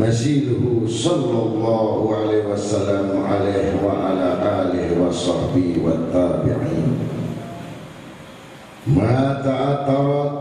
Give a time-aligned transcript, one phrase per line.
[0.00, 4.28] مثيله صلى الله عليه وسلم عليه وعلى
[4.62, 6.98] آله وصحبه والتابعين.
[8.86, 10.32] ما تعطرت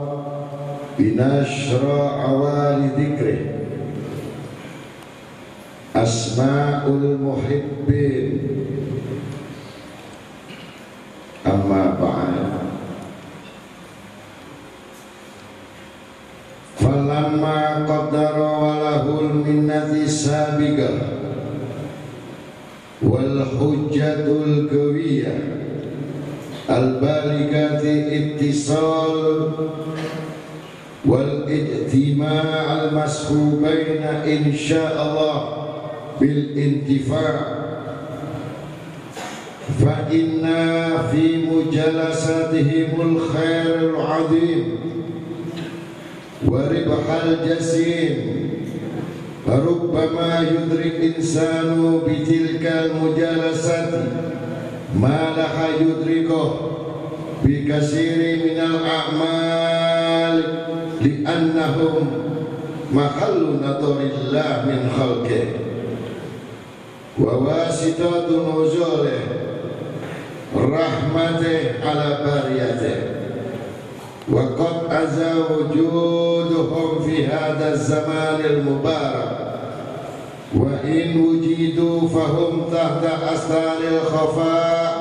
[1.00, 1.86] بنشر
[2.19, 3.38] عوالي ذكره.
[5.95, 8.39] أسماء المحبين.
[11.48, 12.65] أما بعد.
[17.16, 20.90] ومن ما قدر وله المنة السابقة
[23.02, 25.40] والحجة القوية
[26.70, 27.84] البالغة
[28.20, 29.52] اتصال
[31.06, 35.66] والإجتماع المسحوبين إن شاء الله
[36.22, 37.56] بالانتفاع.
[39.80, 44.64] فإنا في مجالساتهم الخير العظيم
[46.47, 48.17] وربح الجسيم
[49.47, 53.95] فربما يدرك إنسان بتلك المجالسات
[55.01, 56.55] ما لها يدركه
[57.45, 60.43] بكثير من الأعمال
[61.01, 62.11] لأنهم
[62.93, 65.45] محل نظر الله من خلقه
[67.21, 69.21] وواسطة نزوله
[70.57, 73.14] رحمته على باريته
[74.31, 79.38] وقد أزى وجودهم في هذا الزمان المبارك.
[80.56, 84.95] وإن وجدوا فهم تحت أستار الخفاء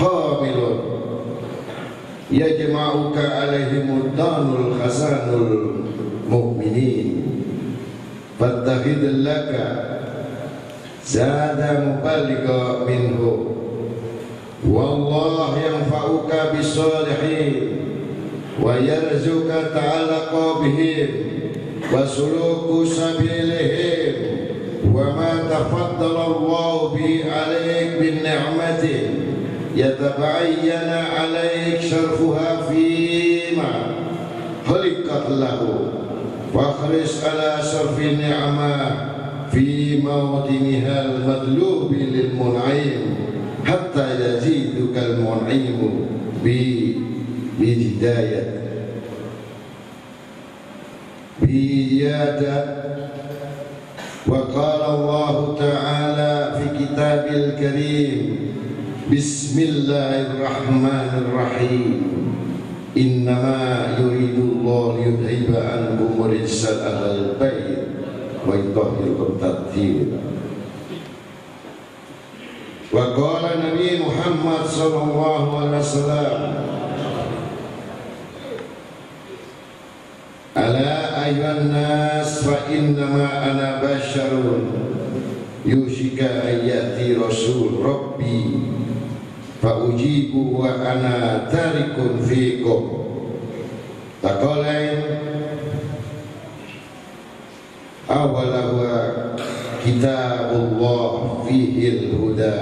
[0.00, 0.80] قابل
[2.30, 5.28] يجمعك عليهم الدان الخزان
[6.28, 7.22] المؤمنين.
[8.40, 9.52] فاتخذ لك
[11.06, 13.46] زاد مبلغ منه.
[14.68, 17.80] والله ينفعك بالصالحين.
[18.62, 21.08] ويرزقك تعلق بهم
[21.92, 24.14] وسلوك سبيلهم
[24.94, 28.88] وما تفضل الله به عليك بالنعمة.
[29.76, 33.72] يتبين عليك شرفها فيما
[34.68, 35.90] خلقت له.
[36.54, 39.06] واخرس على شرف النعمة
[39.52, 43.00] في موطنها المطلوب للمنعم
[43.64, 45.90] حتى يزيدك المنعم
[47.60, 48.60] بهداية
[51.42, 52.56] بإيادة
[54.26, 58.38] وقال الله تعالى في كتاب الكريم
[59.12, 62.00] بسم الله الرحمن الرحيم.
[62.96, 63.58] إنما
[64.00, 67.78] يريد الله ليذهب عنكم رجس أهل البيت
[68.46, 70.18] ويطهركم تطهيرا.
[72.92, 76.54] وقال النبي محمد صلى الله عليه وسلم
[81.30, 84.66] ayyuhan nas fa innama ana basyarun
[85.62, 88.66] yushika ayati rasul rabbi
[89.62, 92.82] fa ujibu wa ana tarikun fikum
[94.18, 95.06] taqalain
[98.10, 99.38] awalawa
[100.50, 101.10] Allah
[101.46, 102.58] fihil huda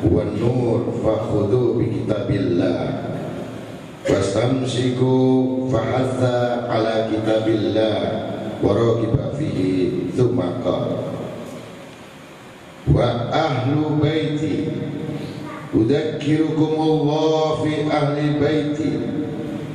[0.00, 3.04] wa nur fa fakhudhu bi kitabillah
[4.08, 5.12] wastamsiku
[5.68, 7.96] fahatha ala kitabillah
[8.60, 11.00] wa raqiba fihi thumma qala.
[12.92, 14.68] Wa ahlu baiti
[15.72, 18.92] udzakirukumullah fi ahli baiti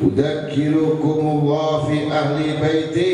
[0.01, 3.10] udzakirukumullah fi ahli baiti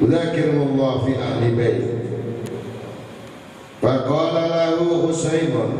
[0.00, 1.92] udzakirukumullah fi ahli baiti.
[3.82, 5.70] Faqala lahu husaybun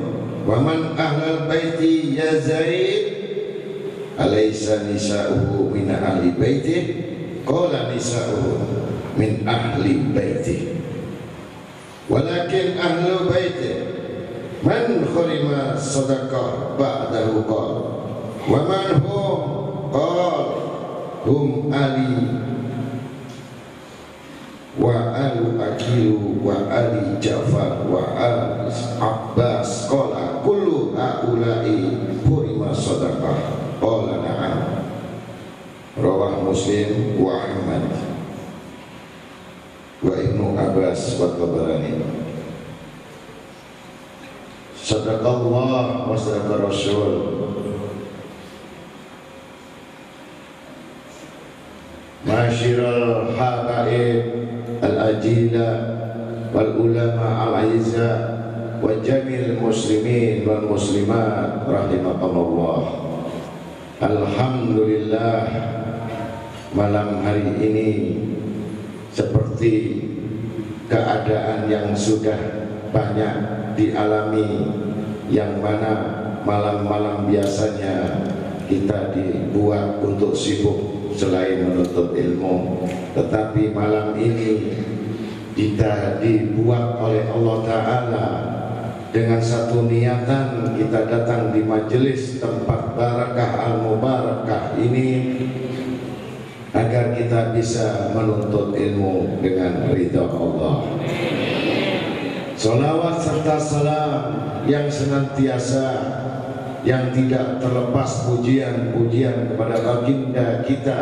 [0.42, 3.11] wa man ahlal baiti ya zaid?
[4.18, 6.76] alaisa nisa'uhu min ahli baiti.
[7.42, 8.52] Qala nisa'uhu
[9.16, 10.56] min ahli baiti.
[12.10, 13.72] Walakin ahlu baiti.
[14.62, 17.72] Man khurima sadaqah ba'dahu qal.
[18.46, 19.40] Wa man hum
[19.90, 20.46] qal.
[21.26, 22.14] Hum ali.
[24.78, 28.66] Wa alu akilu wa ali jafar wa al
[29.02, 29.86] abbas.
[29.90, 33.61] Qala kullu haulai khurima sadaqah
[36.02, 37.86] rawah muslim wa ahmad.
[40.02, 42.02] Wa ibnu abbas wa tabarani.
[44.74, 47.14] Sadaqallah wa sadaqa rasul.
[52.26, 54.20] Masyiral habaib
[54.82, 55.70] al-ajila
[56.50, 58.42] wal ulama al-aizah
[58.82, 62.82] wa jamil muslimin wal muslimat Rahimahumullah,
[64.02, 65.81] alhamdulillah
[66.72, 67.88] malam hari ini
[69.12, 70.02] seperti
[70.88, 72.36] keadaan yang sudah
[72.92, 73.34] banyak
[73.76, 74.72] dialami
[75.28, 75.92] yang mana
[76.44, 78.24] malam-malam biasanya
[78.68, 82.88] kita dibuat untuk sibuk selain menuntut ilmu.
[83.12, 84.72] Tetapi malam ini
[85.52, 88.26] kita dibuat oleh Allah Ta'ala
[89.12, 95.31] dengan satu niatan kita datang di majelis tempat barakah al-mubarakah ini
[96.72, 100.88] agar kita bisa menuntut ilmu dengan ridha Allah.
[102.56, 104.12] Salawat serta salam
[104.64, 105.86] yang senantiasa
[106.82, 111.00] yang tidak terlepas pujian-pujian kepada baginda kita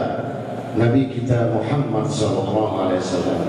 [0.77, 3.43] Nabi kita Muhammad sallallahu alaihi wasallam.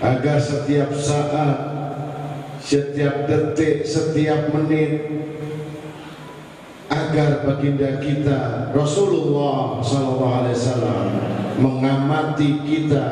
[0.00, 1.56] Agar setiap saat
[2.60, 5.04] setiap detik setiap menit
[7.10, 11.10] agar baginda kita Rasulullah wasallam
[11.58, 13.06] mengamati kita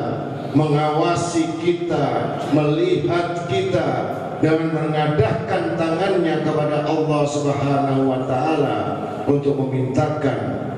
[0.55, 3.89] mengawasi kita melihat kita
[4.39, 8.79] dan mengadahkan tangannya kepada Allah Subhanahu wa taala
[9.27, 10.71] untuk memintakan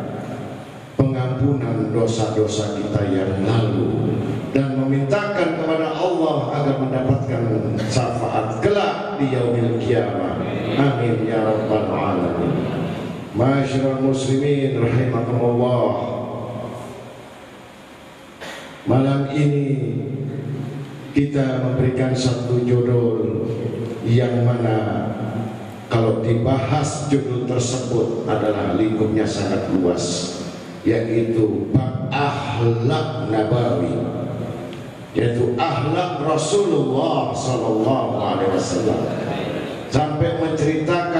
[0.97, 4.17] pengampunan dosa-dosa kita yang lalu
[4.51, 7.41] dan memintakan kepada Allah agar mendapatkan
[7.87, 10.43] syafaat kelak di yaumil kiamah.
[10.75, 12.50] Amin ya rabbal alamin.
[13.31, 15.87] Masyarul muslimin rahimakumullah.
[18.83, 19.67] Malam ini
[21.15, 23.47] kita memberikan satu judul
[24.03, 25.07] yang mana
[25.87, 30.35] kalau dibahas judul tersebut adalah lingkupnya sangat luas
[30.83, 33.95] yaitu bab akhlak nabawi
[35.15, 38.99] yaitu akhlak Rasulullah sallallahu alaihi wasallam
[39.91, 41.10] sampai menceritakan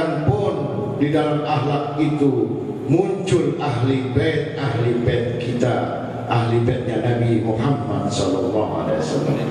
[1.01, 8.86] di dalam akhlak itu muncul ahli bait ahli bait kita ahli baitnya Nabi Muhammad sallallahu
[8.86, 9.50] alaihi wasallam.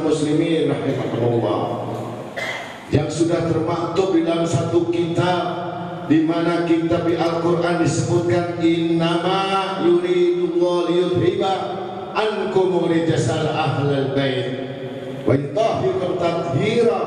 [0.00, 1.60] Muslimin rahimahullah
[2.88, 5.42] yang sudah termaktub di dalam satu kitab
[6.08, 11.54] di mana kitab di Al-Qur'an disebutkan innama yuridullahu liyudhiba
[12.16, 14.46] ankum rijsal ahlal bait
[15.24, 17.02] wa yutahhirukum tathira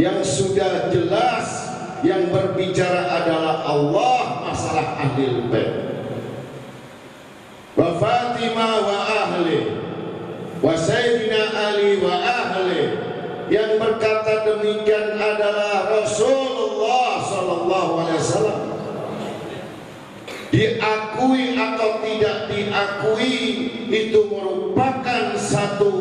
[0.00, 1.61] yang sudah jelas
[2.02, 5.70] yang berbicara adalah Allah masalah ahli bait.
[7.78, 9.58] Wa Fatimah wa ahli
[10.58, 12.82] wa sayyidina Ali wa ahli.
[13.50, 18.60] Yang berkata demikian adalah Rasulullah sallallahu alaihi wasallam.
[20.52, 23.36] Diakui atau tidak diakui
[23.88, 25.92] itu merupakan satu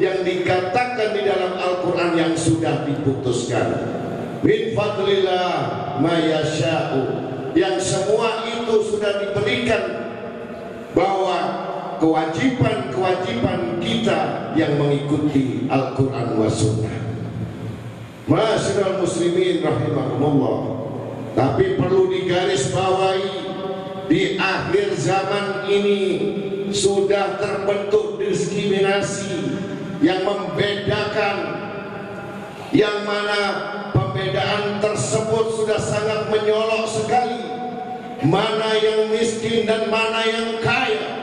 [0.00, 4.00] yang dikatakan di dalam Al-Quran yang sudah diputuskan
[4.40, 5.52] min fadlillah
[6.00, 6.16] ma
[7.56, 9.82] yang semua itu sudah diberikan
[10.94, 11.38] bahwa
[11.98, 16.96] kewajiban-kewajiban kita yang mengikuti Al-Quran wa Sunnah.
[18.30, 20.58] Masyarakat muslimin rahimahumullah.
[21.34, 23.50] Tapi perlu digaris bawahi
[24.10, 26.02] di akhir zaman ini
[26.74, 29.58] sudah terbentuk diskriminasi
[30.02, 31.36] yang membedakan
[32.70, 33.42] yang mana
[34.10, 37.46] pembedaan tersebut sudah sangat menyolok sekali
[38.26, 41.20] mana yang miskin dan mana yang kaya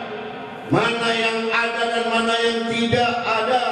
[0.72, 3.66] mana yang ada dan mana yang tidak ada,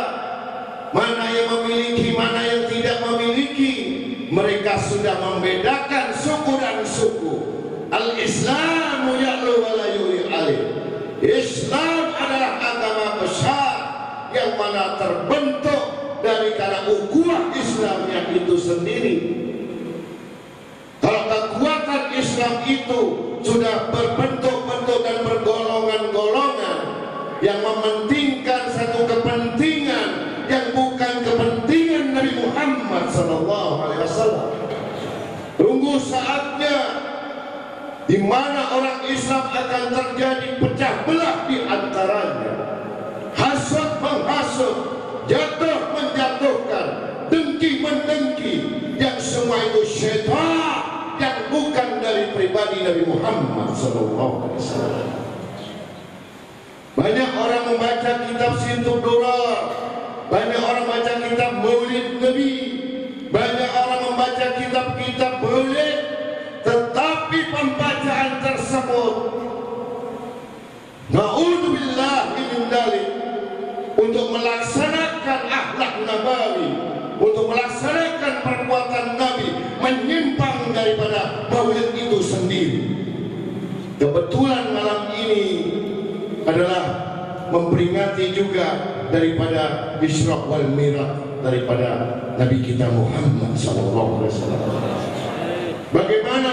[0.95, 3.73] mana yang memiliki, mana yang tidak memiliki.
[4.31, 7.35] Mereka sudah membedakan suku dan suku.
[7.91, 9.87] Al-Islamu ya'lu wa la
[11.19, 13.75] Islam adalah agama besar
[14.31, 15.94] yang mana terbentuk
[16.25, 19.15] dari karena ukhuwah Islam yang itu sendiri.
[20.97, 23.01] Kalau kekuatan Islam itu
[23.45, 26.79] sudah berbentuk-bentuk dan bergolongan-golongan
[27.45, 30.09] yang mementingkan satu kepentingan
[30.49, 34.49] yang bukan kepentingan Nabi Muhammad sallallahu alaihi wasallam.
[35.61, 36.77] Tunggu saatnya
[38.09, 42.53] di mana orang Islam akan terjadi pecah belah di antaranya.
[43.35, 44.77] Hasad menghasut,
[46.45, 46.87] menjatuhkan,
[47.33, 48.55] dengki mendengki,
[49.01, 55.07] yang semua itu syaitan yang bukan dari pribadi Nabi Muhammad sallallahu alaihi wasallam.
[56.95, 59.59] Banyak orang membaca kitab Sintu Durar,
[60.31, 62.53] banyak orang membaca kitab Maulid Nabi,
[63.33, 65.97] banyak orang membaca kitab-kitab Maulid,
[66.63, 69.15] tetapi pembacaan tersebut
[71.05, 73.07] Na'udzubillah min dalik
[73.93, 75.04] untuk melaksanakan
[76.15, 76.69] nabawi,
[77.19, 79.47] untuk melaksanakan perbuatan Nabi
[79.83, 82.81] menyimpang daripada maulid itu sendiri.
[83.95, 85.43] Kebetulan malam ini
[86.43, 86.83] adalah
[87.51, 88.67] memperingati juga
[89.11, 91.89] daripada Isra wal Mi'raj daripada
[92.35, 94.61] Nabi kita Muhammad sallallahu alaihi wasallam.
[95.95, 96.44] Bagaimana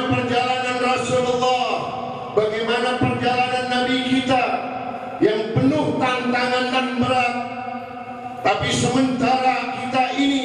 [8.52, 10.44] Tapi sementara kita ini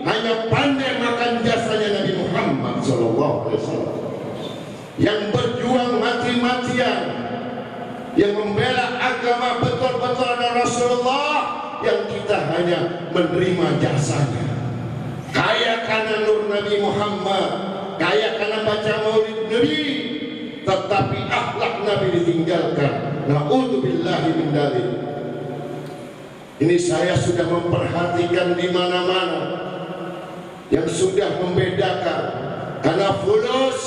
[0.00, 3.44] Hanya pandai makan jasanya Nabi Muhammad SAW
[4.96, 7.00] Yang berjuang mati-matian
[8.16, 11.36] Yang membela agama betul-betul ada Rasulullah
[11.84, 12.78] Yang kita hanya
[13.12, 14.48] menerima jasanya.
[15.36, 17.50] Kaya karena nur Nabi Muhammad
[18.00, 19.84] kaya karena baca maulid Nabi
[20.64, 23.28] tetapi akhlak Nabi ditinggalkan.
[23.28, 25.13] Na'udzubillahi min dalik
[26.62, 29.42] ini saya sudah memperhatikan di mana-mana
[30.70, 32.22] yang sudah membedakan
[32.82, 33.80] karena fulus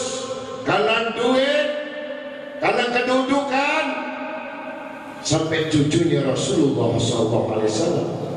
[0.67, 1.67] karena duit
[2.59, 3.85] karena kedudukan.
[5.27, 8.27] Sampai cucunya Rasulullah SAW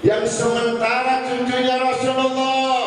[0.00, 2.84] yang sementara cucunya Rasulullah.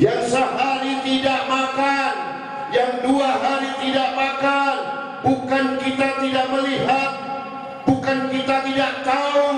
[0.00, 2.12] Yang sehari tidak makan,
[2.72, 4.74] yang dua hari tidak makan,
[5.20, 7.10] bukan kita tidak melihat,
[7.86, 9.50] bukan kita tidak tahu,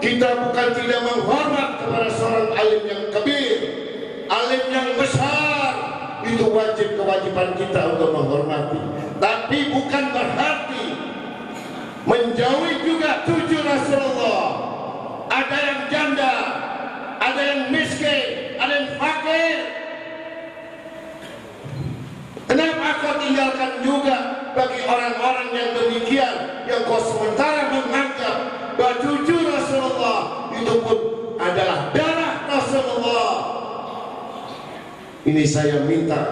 [0.00, 3.58] kita bukan tidak menghormat kepada seorang alim yang kebir,
[4.28, 5.72] alim yang besar,
[6.26, 8.80] itu wajib kewajiban kita untuk menghormati.
[9.16, 10.84] Tapi bukan berarti
[12.06, 14.44] menjauhi juga tujuh Rasulullah.
[15.26, 16.34] Ada yang janda,
[17.18, 19.85] ada yang miskin, ada yang fakir.
[22.46, 24.16] Kenapa kau tinggalkan juga
[24.54, 26.34] bagi orang-orang yang demikian
[26.70, 28.36] yang kau sementara menganggap
[28.78, 30.20] baju Rasulullah
[30.54, 30.98] itu pun
[31.42, 33.34] adalah darah Rasulullah.
[35.26, 36.22] Ini saya minta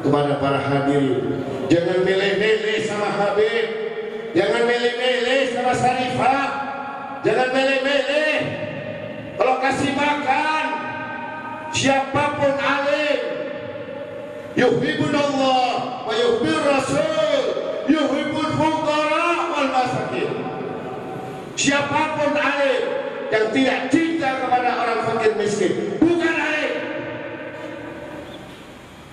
[0.00, 3.66] kepada para hadirin jangan milih-milih sama Habib,
[4.32, 6.44] jangan milih-milih sama Sarifah,
[7.20, 8.36] jangan milih-milih
[9.36, 10.64] kalau kasih makan
[11.76, 13.20] siapa pun alim
[14.56, 16.12] Allah wa
[16.44, 17.12] Rasul
[21.62, 22.82] siapa pun alim
[23.30, 26.74] yang tidak cinta kepada orang fakir miskin bukan alim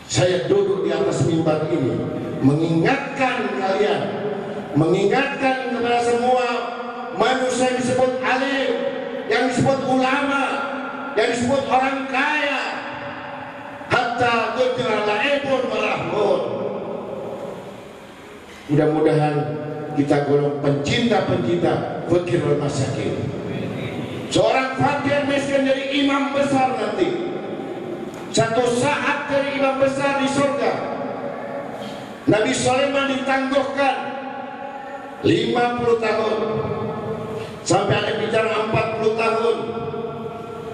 [0.09, 1.93] saya duduk di atas mimbar ini
[2.41, 4.01] mengingatkan kalian
[4.73, 6.47] mengingatkan kepada semua
[7.21, 8.71] manusia yang disebut alim
[9.29, 10.43] yang disebut ulama
[11.13, 12.58] yang disebut orang kaya
[14.19, 16.41] hatta tujra la'ibun malahmun
[18.67, 19.35] mudah-mudahan
[19.95, 23.15] kita golong pencinta-pencinta fakir dan masakin
[24.27, 27.31] seorang fakir miskin jadi imam besar nanti.
[28.29, 30.71] Satu saat dari imam besar di surga.
[32.29, 33.95] Nabi Sulaiman ditangguhkan
[35.25, 36.37] 50 tahun.
[37.65, 39.57] Sampai ada bicara 40 tahun.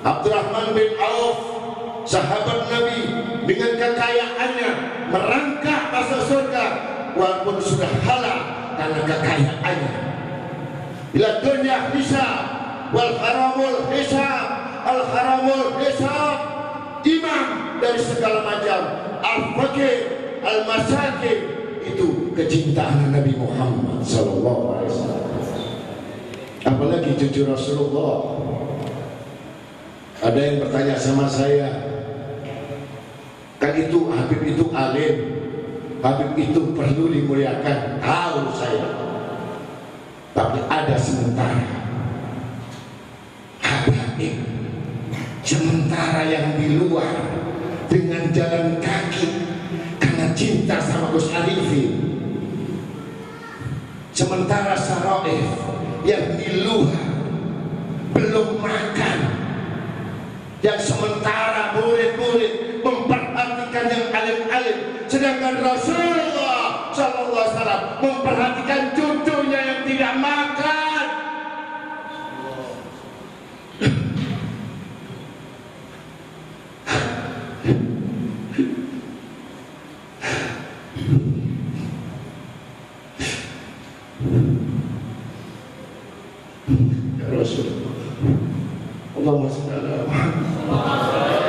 [0.04, 1.55] Abdurrahman bin Auf
[2.06, 3.00] sahabat Nabi
[3.50, 4.70] dengan kekayaannya
[5.10, 6.66] merangkak masuk surga
[7.18, 8.40] walaupun sudah halal
[8.78, 9.94] karena kekayaannya
[11.12, 12.26] bila dunia bisa
[12.94, 14.46] wal haramul hisab
[14.86, 16.38] al haramul hisab
[17.02, 17.46] imam
[17.82, 18.82] dari segala macam
[19.26, 19.98] al fakir
[20.46, 25.24] al masakin itu kecintaan Nabi Muhammad sallallahu alaihi wasallam.
[26.66, 28.42] Apalagi cucu Rasulullah.
[30.26, 31.95] Ada yang bertanya sama saya,
[33.58, 35.16] kan itu Habib itu alim,
[36.04, 37.98] Habib itu perlu dimuliakan.
[38.04, 39.06] Tahu saya,
[40.36, 41.64] tapi ada sementara.
[43.64, 44.36] Habib.
[45.46, 47.16] Sementara yang di luar.
[47.86, 49.30] Dengan jalan kaki.
[50.02, 51.96] Karena cinta sama Gus Arifin.
[54.12, 55.48] Sementara Saroif
[56.04, 57.00] yang di luar.
[58.12, 59.20] Belum makan.
[60.60, 62.65] Yang sementara murid-murid
[65.26, 67.82] sedangkan Rasulullah Sallallahu Alaihi Wasallam.
[67.98, 71.06] Memperhatikan cucunya yang tidak makan
[87.18, 87.98] Ya Rasulullah
[89.18, 91.46] Allahumma salli ala Muhammad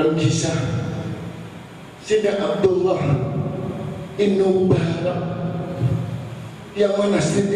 [0.00, 0.56] dalam kisah
[2.00, 3.02] Sina Abdullah
[4.50, 5.18] Ibn Mubarak
[6.74, 7.49] yang mana setiap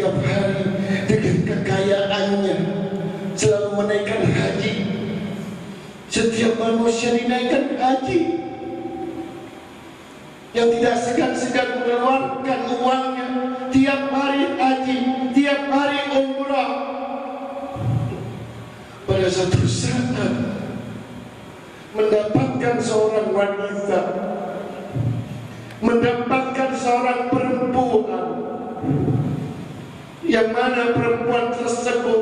[30.65, 32.21] mana perempuan tersebut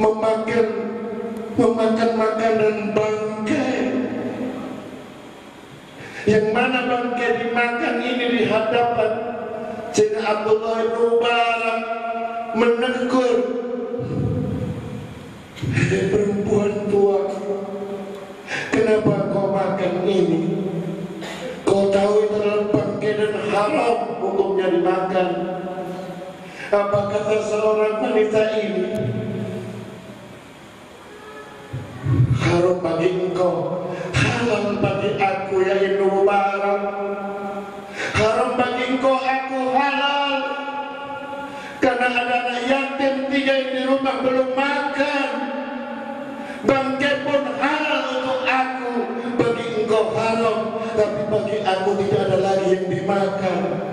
[0.00, 0.66] memakan
[1.60, 3.80] memakan makanan bangkai?
[6.24, 9.12] Yang mana bangkai dimakan ini di hadapan
[9.92, 11.12] Sayyidina Abdullah bin
[12.56, 13.38] menegur.
[15.92, 17.28] Perempuan tua
[18.72, 20.42] Kenapa kau makan ini?
[21.62, 25.28] Kau tahu itu adalah bangkai dan haram Hukumnya dimakan
[26.72, 28.96] Apa kata seorang wanita ini.
[32.40, 36.82] Haram bagi engkau halal bagi aku ya Ibnu Mubarak.
[38.16, 40.32] Haram bagi engkau aku halal.
[41.76, 45.30] Karena ada anak yatim tiga yang di rumah belum makan.
[46.64, 48.92] Bangkai pun halal untuk aku.
[49.36, 53.92] Bagi engkau haram tapi bagi aku tidak ada lagi yang dimakan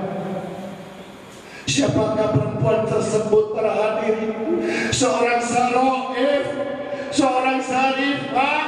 [1.79, 4.03] Siapakah perempuan tersebut para?
[4.91, 6.43] Seorang saroif,
[7.07, 8.67] seorang sarifah,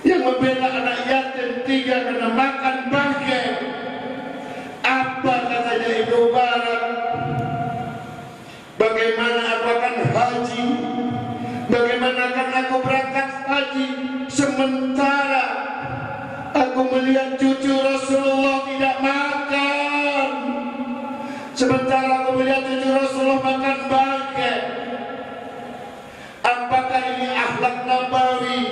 [0.00, 3.48] yang membela anak yatim tiga karena makan bangkai.
[4.80, 6.84] Apa katanya Ibnu Barak?
[8.80, 10.64] Bagaimana aku akan haji?
[11.68, 13.88] Bagaimana akan aku berangkat haji?
[14.32, 15.44] Sementara
[16.56, 19.71] aku melihat cucu Rasulullah tidak makan.
[21.62, 24.58] Sementara aku melihat cucu Rasulullah makan bangkai.
[26.42, 28.62] Apakah ini akhlak Nabawi?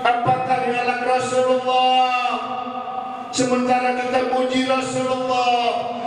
[0.00, 2.32] Apakah ini akhlak Rasulullah?
[3.28, 5.60] Sementara kita puji Rasulullah,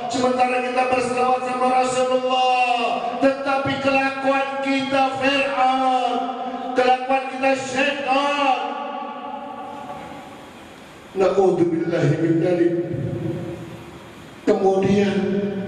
[0.10, 2.82] sementara kita berselawat sama Rasulullah,
[3.22, 6.14] tetapi kelakuan kita Fir'aun,
[6.74, 8.58] kelakuan kita syaitan.
[11.14, 12.74] Na'udzubillahi min dzalik.
[14.50, 15.61] Kemudian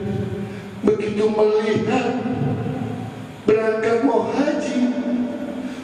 [0.83, 2.07] begitu melihat
[3.47, 4.81] berangkat mau haji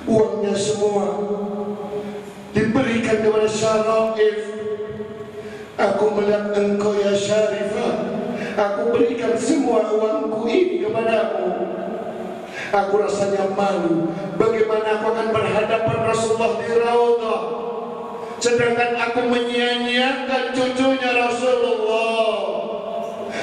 [0.03, 1.07] uangnya semua
[2.51, 4.39] diberikan kepada Syarif
[5.79, 8.19] aku melihat engkau ya Syarifah
[8.59, 11.47] aku berikan semua uangku ini kepadamu.
[12.69, 17.41] Aku rasanya malu bagaimana aku akan berhadapan Rasulullah di Raudhah.
[18.39, 22.38] Sedangkan aku menyia-nyiakan cucunya Rasulullah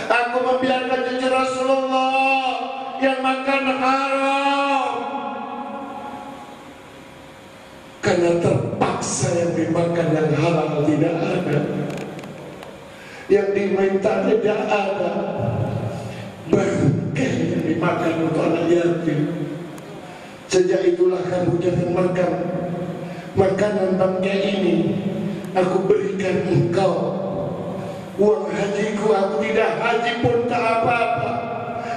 [0.07, 2.53] aku membiarkan cucu Rasulullah
[3.03, 4.93] yang makan haram.
[8.01, 11.59] Karena terpaksa yang dimakan yang halal tidak ada.
[13.27, 15.13] Yang diminta tidak ada.
[16.47, 19.21] Bangkai yang dimakan untuk anak yatim.
[20.47, 22.33] Sejak itulah kamu jangan makan
[23.35, 24.77] makanan bangkai ini.
[25.59, 27.26] Aku berikan engkau
[28.57, 31.33] hajiku aku tidak haji pun tak apa-apa.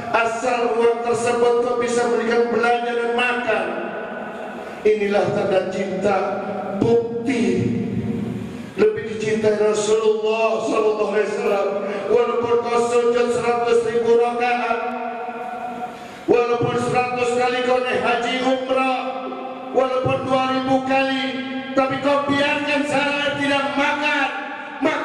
[0.10, 3.65] Asal uang tersebut kau bisa berikan belanja dan makan.
[4.84, 6.17] Inilah tanda cinta
[6.84, 7.45] bukti.
[8.76, 11.69] Lebih dicintai Rasulullah Sallallahu Alaihi Wasallam.
[12.12, 15.00] Walaupun kau sujud seratus ribu rakaat
[16.30, 19.02] walaupun seratus kali kau naik haji umrah
[19.74, 21.26] walaupun dua ribu kali
[21.74, 24.29] tapi kau biarkan saya tidak makan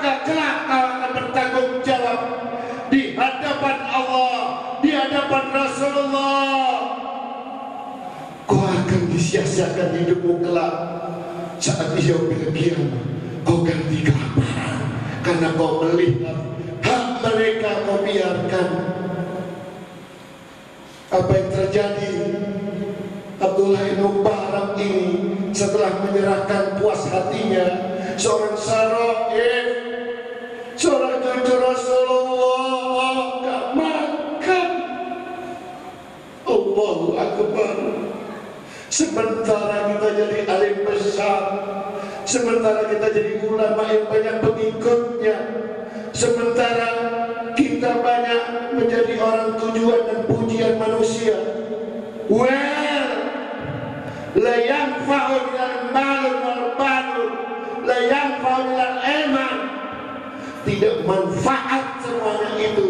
[0.05, 2.21] maka kelak kau akan bertanggung jawab
[2.93, 4.37] di hadapan Allah
[4.85, 6.77] di hadapan Rasulullah.
[8.45, 10.75] Kau akan disia-siakan hidupmu kelak
[11.57, 13.05] saat dia kiamat
[13.49, 14.85] kau ganti kelaparan
[15.25, 16.39] karena kau melihat
[16.85, 18.71] hak mereka kau biarkan.
[21.09, 22.13] Apa yang terjadi?
[23.41, 25.05] Abdullah bin Mubarak ini
[25.57, 29.94] setelah menyerahkan puas hatinya seorang saroif seorang
[30.75, 34.71] cucu Rasulullah gak makan
[36.45, 37.77] Allahu Akbar.
[38.91, 41.43] Sementara kita jadi alim besar
[42.25, 45.37] sementara kita jadi ulama yang banyak pengikutnya
[46.15, 46.91] sementara
[47.59, 48.43] kita banyak
[48.79, 51.35] menjadi orang tujuan dan pujian manusia.
[52.31, 53.11] Well
[54.39, 57.31] la yanfa'u minal malun wal banun
[57.83, 57.99] la
[60.67, 62.89] tidak manfaat semuanya itu.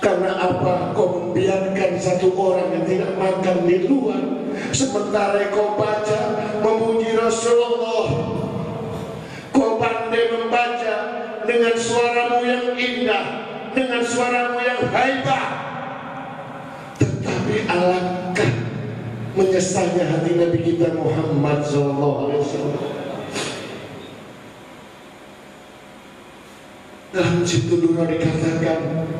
[0.00, 0.96] Karena apa?
[0.96, 4.22] Kau membiarkan satu orang yang tidak makan di luar
[4.74, 6.20] sementara kau baca
[6.60, 8.08] memuji Rasulullah.
[9.50, 10.96] Kau pandai membaca
[11.44, 13.24] dengan suaramu yang indah
[13.74, 15.46] dengan suaramu yang haibah
[16.98, 18.52] tetapi alangkah
[19.34, 22.99] menyesalnya hati Nabi kita Muhammad SAW
[27.10, 29.10] dalam situ dulu dikatakan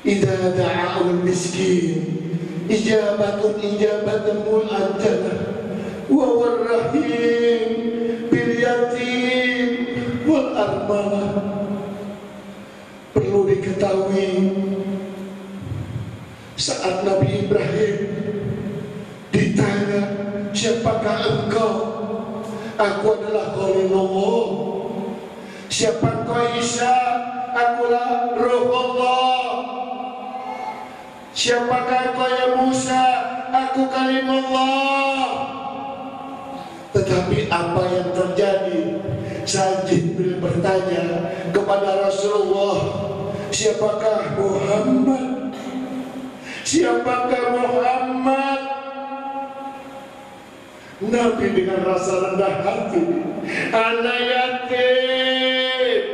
[0.00, 2.24] Idza da'a'ul miskin
[2.72, 5.38] ijabatun ijabatan mu'ajjalah
[6.08, 7.68] wa warrahim
[8.32, 9.68] bil yatim
[10.24, 11.30] wal armalah
[13.12, 14.32] perlu diketahui
[16.56, 17.96] saat Nabi Ibrahim
[19.36, 20.00] ditanya
[20.56, 21.72] siapakah engkau?
[22.80, 24.69] Aku adalah Khalilullah
[25.70, 26.92] siapa engkau Isa?
[27.54, 29.42] Akulah Allah.
[31.30, 33.04] Siapakah engkau ya Musa?
[33.50, 34.90] Aku kalimullah
[36.90, 38.82] tetapi apa yang terjadi?
[39.46, 42.78] Saat Jibril bertanya kepada Rasulullah
[43.50, 45.54] siapakah Muhammad?
[46.62, 48.49] Siapakah Muhammad
[51.00, 53.04] Nabi dengan rasa rendah hati.
[53.72, 56.04] Anak yatim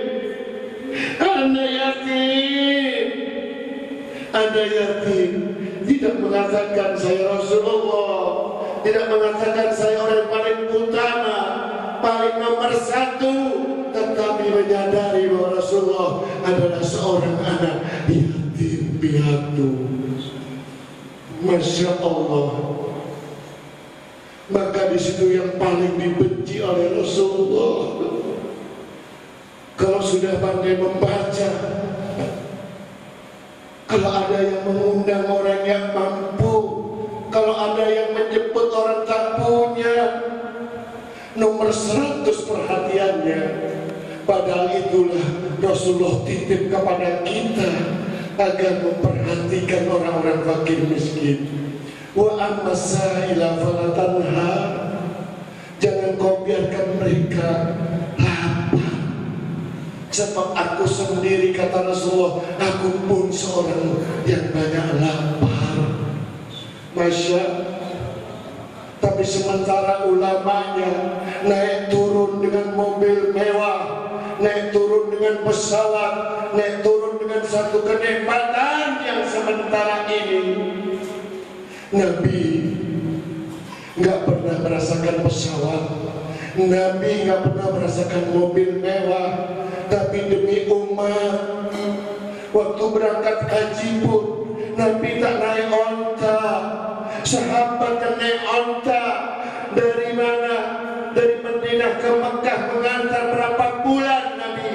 [1.18, 3.06] Anak yatim
[4.30, 5.32] Anak yatim
[5.90, 8.22] Tidak mengatakan saya Rasulullah.
[8.86, 11.38] Tidak mengatakan saya orang paling utama
[11.98, 13.34] Paling nomor satu.
[13.90, 19.70] Tetapi menyadari bahwa Rasulullah adalah seorang anak yatim piatu.
[21.42, 22.86] Masya Allah
[24.46, 27.98] maka di situ yang paling dibenci oleh Rasulullah.
[29.76, 31.50] Kalau sudah pandai membaca
[33.86, 36.54] kalau ada yang mengundang orang yang mampu
[37.28, 39.96] kalau ada yang menjemput orang tak punya
[41.36, 43.42] nomor 100 perhatiannya.
[44.26, 45.26] Padahal itulah
[45.62, 47.70] Rasulullah titip kepada kita
[48.36, 51.46] agar memperhatikan orang-orang fakir miskin
[52.16, 54.52] wa amma sa'ila falatanha
[55.76, 57.76] jangan kau biarkan mereka
[58.16, 58.96] lapar.
[60.08, 65.76] Sebab aku sendiri kata Rasulullah aku pun seorang yang banyak lapar.
[66.96, 67.44] Masya
[68.96, 74.08] tapi sementara ulamanya naik turun dengan mobil mewah
[74.40, 76.14] naik turun dengan pesawat
[76.56, 80.42] naik turun dengan satu kenikmatan yang sementara ini
[81.94, 82.74] Nabi
[83.94, 85.82] nggak pernah merasakan pesawat.
[86.58, 89.30] Nabi nggak pernah merasakan mobil mewah.
[89.86, 91.70] Tapi demi umat
[92.50, 94.24] waktu berangkat haji pun
[94.74, 96.42] Nabi tak naik onta.
[97.22, 99.04] Sahabat yang naik onta
[99.78, 100.56] dari mana?
[101.14, 104.70] Dari Madinah ke Mekah mengantar berapa bulan Nabi?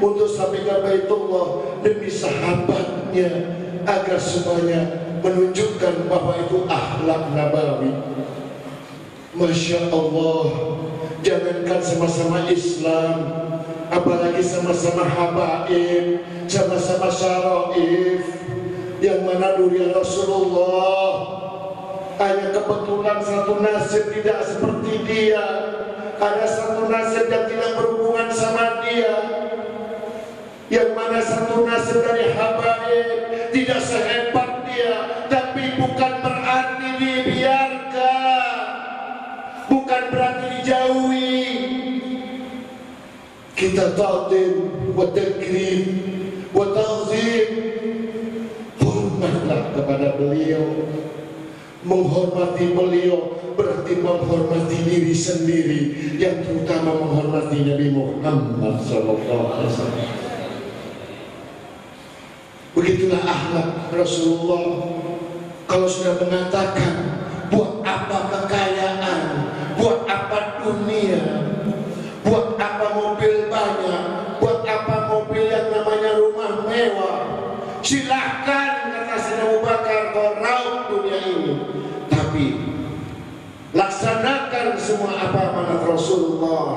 [0.00, 1.48] Untuk sampai ke Baitullah
[1.84, 3.30] demi sahabatnya
[3.88, 4.84] agar semuanya
[5.24, 7.92] menunjukkan bahwa itu akhlak nabawi.
[9.32, 10.44] Masya Allah
[11.24, 13.16] jangankan sama-sama Islam
[13.88, 18.24] apalagi sama-sama habaib sama-sama syaraif
[19.00, 21.38] yang mana duri Rasulullah
[22.18, 25.46] hanya kebetulan satu nasib tidak seperti dia.
[26.18, 29.47] Ada satu nasib yang tidak berhubungan sama dia
[30.68, 38.64] yang mana satu nasib dari habaib tidak sehebat dia tapi bukan berarti dibiarkan.
[39.68, 41.44] Bukan berarti dijauhi.
[43.56, 44.54] Kita ta'zim
[44.92, 45.84] wa takrim
[46.52, 47.48] wa ta'zim.
[48.84, 50.84] Hormatlah kepada beliau.
[51.78, 55.80] Menghormati beliau berarti menghormati diri sendiri.
[56.20, 60.17] Yang terutama menghormati Nabi Muhammad sallallahu alaihi wasallam
[63.48, 64.92] akhlak Rasulullah
[65.64, 67.16] kalau sudah mengatakan
[67.48, 69.20] buat apa kekayaan?
[69.80, 71.16] Buat apa dunia?
[72.28, 74.04] Buat apa mobil banyak?
[74.36, 77.20] Buat apa mobil yang namanya rumah mewah?
[77.80, 81.52] Silahkan kata Sayyidina Abu Bakar kau raup dunia ini.
[82.12, 82.46] Tapi
[83.72, 86.68] laksanakan semua apa amanat Rasulullah.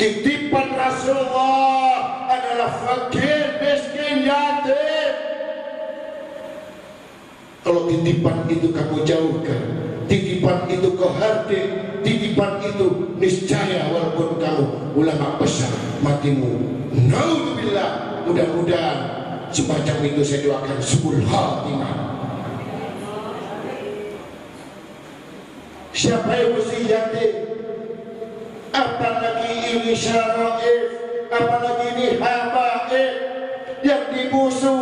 [0.00, 4.95] Titipan Rasulullah adalah fakir miskin yatim
[7.66, 9.62] kalau titipan itu kamu jauhkan
[10.06, 11.66] titipan itu kau hardik
[12.06, 16.62] titipan itu niscaya walaupun kamu ulama besar matimu.
[16.94, 18.98] Naudzubillah mudah-mudahan
[19.50, 21.94] semacam itu saya doakan sepuluh khatimah.
[25.90, 27.32] Siapa yang mesti yatim?
[28.70, 30.78] Apalagi ini syaraif
[31.32, 33.12] apalagi ini habaib
[33.80, 34.75] yang dimusuhi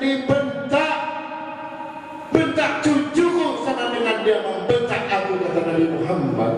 [0.00, 0.96] dibentak
[2.32, 2.80] bentak.
[2.80, 6.54] Cucuku sama dengan dia membentak aku kata Nabi Muhammad.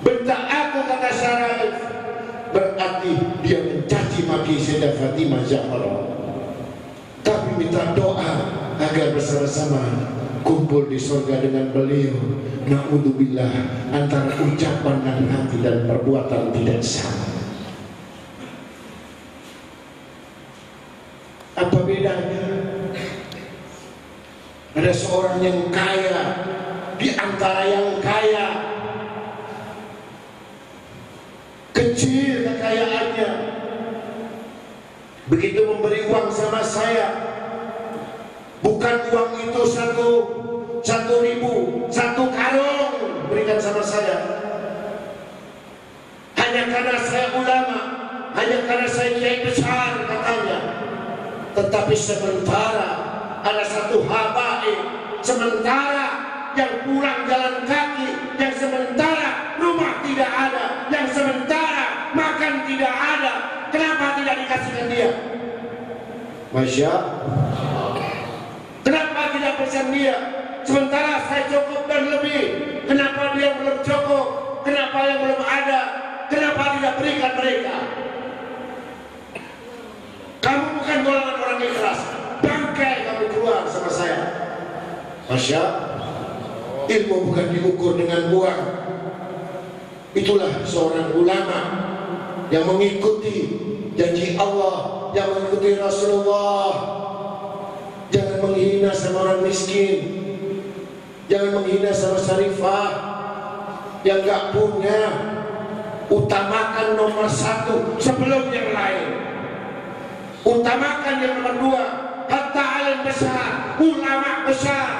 [0.00, 1.74] Bentak aku kata syaraif
[2.54, 3.12] berarti
[3.44, 6.18] dia mencaci maki Sayyidah Fatimah Zahra
[7.20, 8.32] tapi minta doa
[8.80, 9.84] agar bersama-sama
[10.46, 12.16] kumpul di surga dengan beliau.
[12.68, 13.52] Na'udzubillah
[13.96, 17.27] antara ucapan dan hati dan perbuatan tidak sama
[21.58, 22.46] apa bedanya?
[24.78, 26.22] Ada seorang yang kaya
[27.02, 28.46] di antara yang kaya.
[31.74, 33.30] Kecil kekayaannya.
[35.26, 37.08] Begitu memberi uang sama saya.
[38.62, 40.10] Bukan uang itu satu
[40.82, 44.18] satu ribu satu karung berikan sama saya.
[46.38, 47.78] Hanya karena saya ulama
[48.38, 50.87] hanya karena saya kiai besar katanya
[51.58, 52.90] tetapi sementara
[53.42, 54.78] ada satu habaib.
[55.18, 56.06] Sementara
[56.54, 63.32] yang pulang jalan kaki yang sementara rumah tidak ada yang sementara makan tidak ada.
[63.74, 65.10] Kenapa tidak dikasihkan dia?
[66.54, 66.94] Masya
[68.86, 70.16] kenapa tidak pesan dia?
[70.62, 72.44] Sementara saya cukup dan lebih.
[72.86, 74.26] Kenapa dia belum cukup?
[74.62, 75.80] Kenapa yang belum ada?
[76.30, 77.76] Kenapa tidak berikan mereka
[80.48, 82.00] kamu bukan golongan orang ikhlas
[82.40, 84.20] bangkai kamu keluar sama saya.
[85.28, 85.62] Masya
[86.88, 88.62] ilmu bukan diukur dengan uang
[90.16, 91.60] itulah seorang ulama
[92.48, 93.60] yang mengikuti
[93.92, 96.72] janji Allah yang mengikuti Rasulullah.
[98.08, 100.00] Jangan menghina sama orang miskin.
[101.28, 102.88] Jangan menghina sama syarifah
[104.00, 105.36] yang gak punya.
[106.08, 109.28] Utamakan nomor satu sebelum yang lain
[110.44, 111.84] utamakan yang nomor dua.
[112.28, 114.90] Hatta alim besar ulama besar.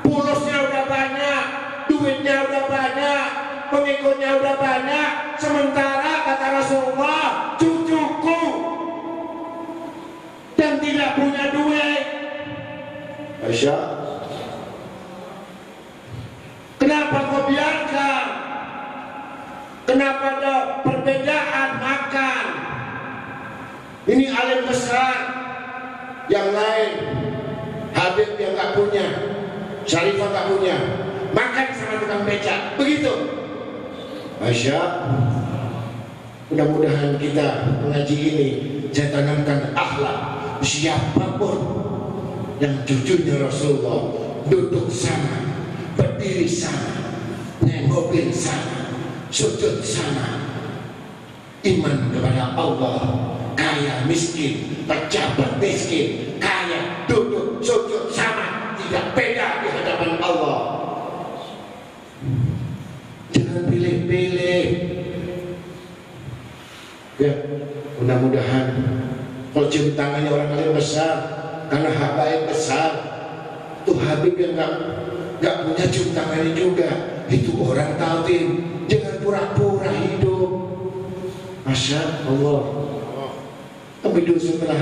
[0.00, 1.44] Pulusnya udah banyak
[1.90, 3.28] duitnya udah banyak
[3.68, 5.10] pengikutnya udah banyak.
[5.36, 8.42] Sementara kata Rasulullah cucuku
[10.54, 12.02] dan tidak punya duit.
[13.44, 13.84] Aisyah?
[16.80, 18.24] Kenapa kau biarkan?
[19.84, 20.54] Kenapa ada
[26.34, 26.90] yang lain
[27.94, 29.06] Habib yang gak punya
[29.86, 30.76] Syarifah gak punya
[31.30, 33.12] makan sama tukang becak begitu.
[34.42, 34.80] Masya
[36.50, 38.48] mudah-mudahan kita mengaji ini
[38.94, 40.18] saya tanamkan akhlak
[40.62, 41.58] siapa pun
[42.62, 44.14] yang cucunya Rasulullah
[44.46, 45.42] duduk sama
[45.98, 46.94] berdiri sama
[47.64, 48.92] nengokin sama
[49.34, 50.46] sujud sama
[51.64, 52.98] iman kepada Allah
[53.58, 60.60] kaya miskin pejabat miskin kaya duduk sujud sama tidak beda di hadapan Allah.
[63.32, 64.66] Jangan pilih-pilih.
[67.14, 67.32] Ya
[68.02, 68.66] mudah-mudahan
[69.54, 71.14] kalau cium tangannya orang lain besar
[71.70, 72.90] karena habaib besar.
[73.84, 74.72] Tuh Habib yang nggak
[75.44, 76.88] nggak punya cium tangannya juga
[77.28, 80.50] itu orang taltin jangan pura-pura hidup.
[81.64, 82.83] Masya Allah
[84.12, 84.80] dulu setelah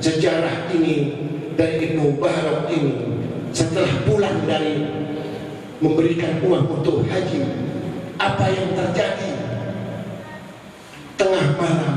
[0.00, 1.16] sejarah ini
[1.56, 2.92] dari Ibnu Barak ini
[3.56, 4.84] setelah pulang dari
[5.80, 7.40] memberikan uang untuk haji
[8.20, 9.32] apa yang terjadi?
[11.16, 11.96] Tengah malam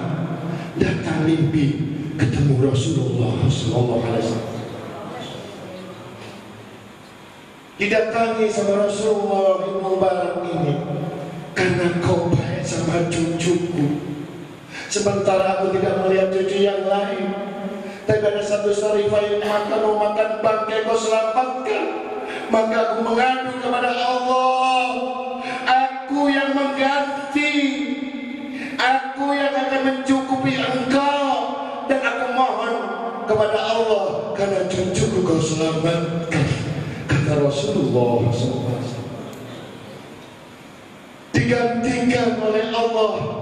[0.79, 1.79] datang mimpi
[2.15, 4.51] ketemu Rasulullah Sallallahu Alaihi Wasallam.
[7.73, 10.73] Didatangi sama Rasulullah Ibnu Mubarak ini
[11.51, 14.12] karena kau baik sama cucuku
[14.93, 17.33] sementara aku tidak melihat cucu yang lain.
[18.05, 21.83] Tapi ada satu syarifah yang makan mau makan bangkai kau selamatkan.
[22.53, 24.85] Maka aku mengadu kepada Allah
[25.65, 27.53] aku yang mengganti.
[28.77, 31.29] Aku yang akan mencukupi engkau.
[31.89, 32.75] Dan aku mohon
[33.25, 36.45] kepada Allah karena cucuku kau selamatkan.
[37.09, 38.73] Kata Rasulullah SAW
[41.33, 43.32] digantikan oleh Allah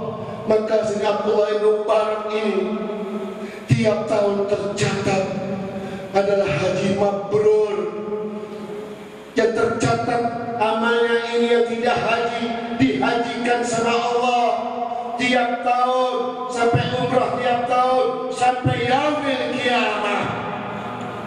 [0.46, 2.60] maka Abdullah bin Barak ini.
[3.70, 5.24] Tiap tahun tercatat
[6.14, 7.78] adalah haji mabrur.
[9.32, 10.24] Yang tercatat
[10.60, 12.44] amalnya ini yang tidak haji
[12.78, 14.48] dihajikan sama Allah.
[15.18, 16.16] Tiap tahun
[16.50, 20.24] sampai umrah tiap tahun sampai yaumil kiamah.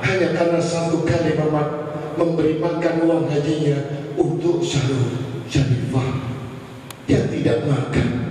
[0.04, 1.70] Hanya karena satu kali memang
[2.14, 3.78] memberi makan uang hajinya
[4.14, 6.10] untuk Syarul Syarifah
[7.08, 8.23] yang tidak makan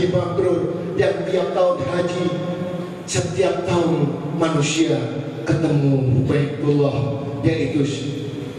[0.00, 0.60] haji mabrur
[0.96, 2.24] yang tiap tahun haji
[3.04, 4.08] setiap tahun
[4.40, 4.96] manusia
[5.44, 7.84] ketemu Baitullah yaitu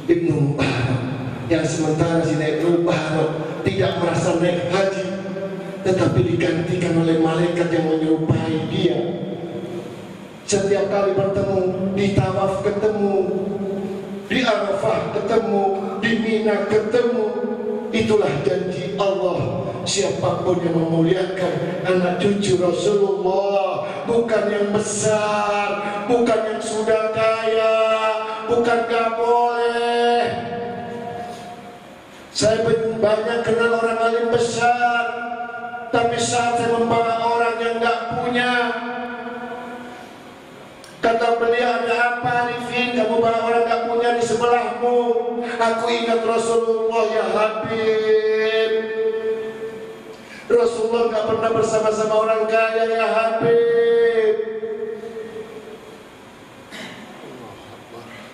[0.05, 1.01] Ibnu Mubarak.
[1.49, 5.05] Yang sementara si Ibnu Mubarak tidak merasa naik haji
[5.81, 9.01] tetapi digantikan oleh malaikat yang menyerupai dia.
[10.45, 11.61] Setiap kali bertemu
[11.97, 13.17] di tawaf ketemu
[14.29, 15.63] di Arafah ketemu
[16.05, 17.25] di Mina ketemu
[17.89, 19.50] itulah janji Allah
[19.85, 25.67] siapa pun yang memuliakan anak cucu Rasulullah bukan yang besar
[26.05, 27.75] bukan yang sudah kaya
[28.45, 30.21] bukan gak boleh.
[32.31, 32.63] Saya
[32.97, 35.03] banyak kenal orang lain besar
[35.91, 38.53] tapi saat saya membawa orang yang gak punya
[41.01, 44.97] Kata beliau ada apa Arifin Kamu bawa orang gak punya di sebelahmu.
[45.41, 48.40] Aku ingat Rasulullah ya Habib
[50.55, 54.35] Rasulullah gak pernah bersama-sama orang kaya ya Habib.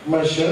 [0.08, 0.52] Masya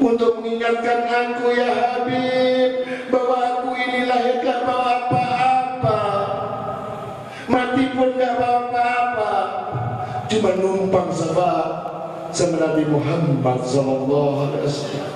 [0.00, 2.70] Untuk mengingatkan aku ya Habib
[3.12, 6.00] Bahwa aku ini lahir gak bawa apa-apa.
[7.46, 9.32] Mati pun gak bawa apa-apa.
[10.26, 11.50] Cuma numpang sama
[12.36, 15.15] sama Nabi Muhammad sallallahu alaihi wasallam.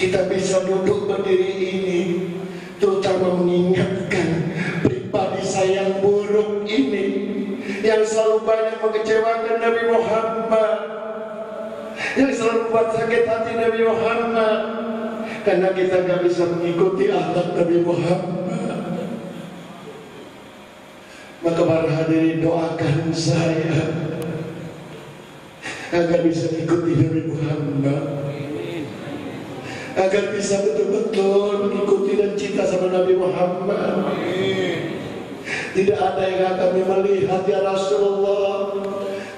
[0.00, 2.00] Kita bisa duduk berdiri ini
[2.80, 4.48] terutama mengingatkan
[4.80, 7.06] pribadi saya yang buruk ini
[7.84, 10.76] yang selalu banyak mengecewakan Nabi Muhammad
[12.16, 14.60] yang selalu buat sakit hati Nabi Muhammad.
[15.44, 18.80] Karena kita nggak bisa mengikuti akhlak Nabi Muhammad.
[21.44, 23.84] Maka para hadirin doakan saya
[25.92, 28.19] agar bisa ikuti Nabi Muhammad
[29.96, 34.14] agar bisa betul-betul mengikuti dan cinta sama Nabi Muhammad.
[35.74, 38.74] Tidak ada yang kami melihat ya Rasulullah.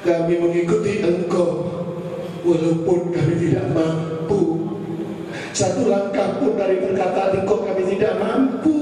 [0.02, 1.70] Kami mengikuti engkau
[2.42, 4.66] walaupun kami tidak mampu.
[5.52, 8.78] Satu langkah pun dari perkataan engkau kami tidak mampu.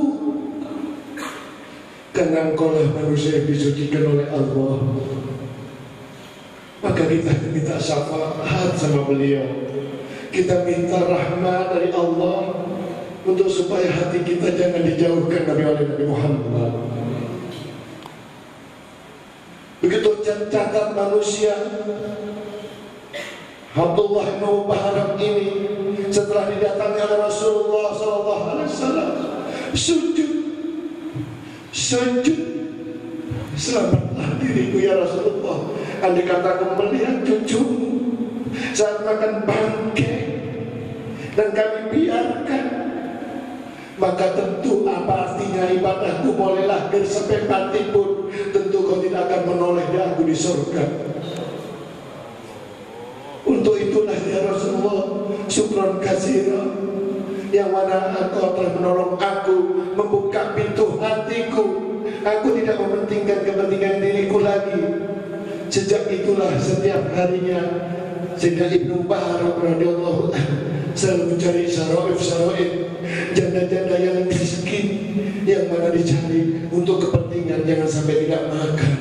[2.10, 4.80] Karena engkau lah manusia yang disucikan oleh Allah.
[6.80, 9.70] Maka kita minta syafaat sama beliau
[10.30, 12.54] kita minta rahmat dari Allah
[13.26, 16.72] untuk supaya hati kita jangan dijauhkan dari oleh Nabi Muhammad.
[19.80, 21.54] Begitu cacat manusia
[23.70, 25.48] Abdullah bin Mubarak ini
[26.10, 29.10] setelah didatangi oleh Rasulullah sallallahu alaihi wasallam
[29.74, 30.30] sujud
[31.70, 32.38] sujud.
[33.60, 35.76] Selamatlah diriku ya Rasulullah.
[36.00, 37.99] Andai kata aku melihat cucumu
[38.74, 40.12] saat makan bangke.
[41.34, 42.66] Dan kami biarkan.
[44.00, 50.24] Maka tentu apa artinya ibadahku bolehlah gersepepati pun tentu kau tidak akan menoleh di aku
[50.24, 50.84] di surga.
[53.44, 55.04] Untuk itulah ya Rasulullah
[55.52, 56.80] syukron kasirah
[57.52, 59.56] yang mana engkau telah menolong aku
[59.92, 61.64] membuka pintu hatiku.
[62.20, 64.80] Aku tidak mementingkan kepentingan diriku lagi.
[65.68, 67.62] Sejak itulah setiap harinya
[68.41, 70.32] Sehingga Ibnu Barak radhiyallahu
[70.97, 72.72] selalu mencari syaraif syaraif
[73.36, 75.12] janda-janda yang miskin
[75.45, 78.97] yang mana dicari untuk kepentingan jangan sampai tidak makan.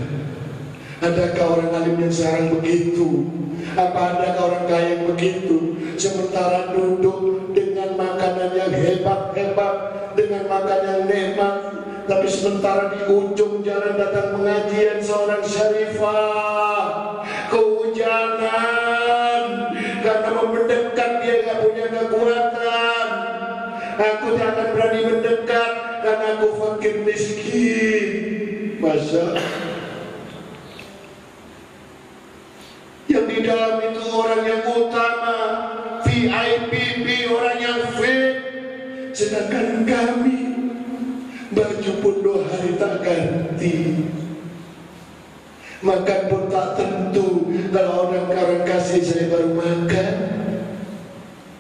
[1.00, 3.32] Adakah orang alim yang sekarang begitu?
[3.80, 5.80] Apa adakah orang kaya yang begitu?
[5.96, 9.76] Sementara duduk dengan makanan yang hebat-hebat,
[10.20, 11.56] dengan makanan yang nikmat,
[12.12, 16.89] tapi sementara di ujung jalan datang pengajian seorang syarifah
[24.00, 28.08] aku tidak akan berani mendekat karena aku fakir miskin.
[28.80, 29.36] Masa?
[33.12, 35.38] Yang di dalam itu orang yang utama
[36.08, 36.74] VIP
[37.28, 38.40] orang yang fit
[39.12, 40.40] sedangkan kami
[41.52, 44.08] baju pun dua hari tak ganti.
[45.80, 50.16] Makan pun tak tentu kalau orang orang kasih saya baru makan.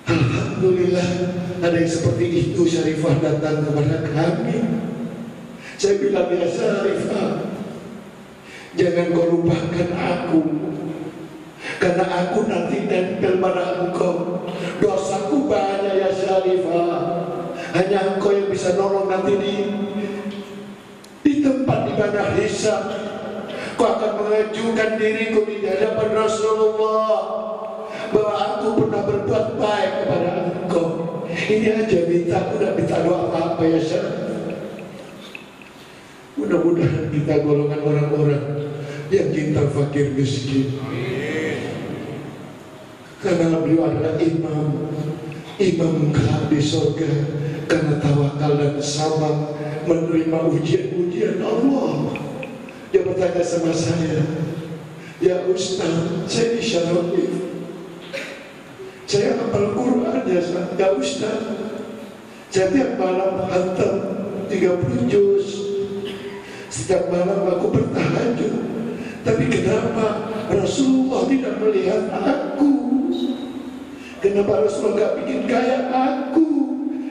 [0.07, 4.57] Alhamdulillah ada yang seperti itu Syarifah datang kepada kami
[5.79, 7.49] saya bilang ya Syarifah
[8.79, 10.41] jangan kau lupakan aku.
[11.79, 14.43] Karena aku nanti nempel pada engkau.
[14.79, 16.95] Dosaku banyak ya Syarifah.
[17.75, 19.55] Hanya engkau yang bisa nolong nanti di
[21.19, 22.81] di tempat mana hisab
[23.75, 27.15] kau akan mengajukan diriku di hadapan Rasulullah.
[28.09, 30.48] Bahwa aku pernah berbuat baik kepada
[31.49, 34.07] ini aja minta aku tidak minta doa apa-apa ya Syekh
[36.37, 38.45] mudah-mudahan kita golongan orang-orang
[39.09, 40.77] yang cinta fakir miskin
[43.19, 44.93] karena beliau adalah imam
[45.59, 47.11] imam kelak di surga
[47.67, 52.17] karena tawakal dan sabar menerima ujian-ujian Allah.
[52.89, 54.25] Dia bertanya sama saya,
[55.21, 57.38] Ya Ustaz, saya disyarafi.
[59.09, 60.37] Saya hafal Quran ya,
[60.77, 61.41] ya Ustaz.
[62.53, 63.93] Saya malam hantar
[64.45, 65.65] 30 juz.
[66.69, 68.53] Setiap malam aku bertahajud.
[69.25, 72.69] Tapi kenapa Rasulullah tidak melihat aku?
[74.21, 76.49] Kenapa Rasulullah tidak bikin kayak aku?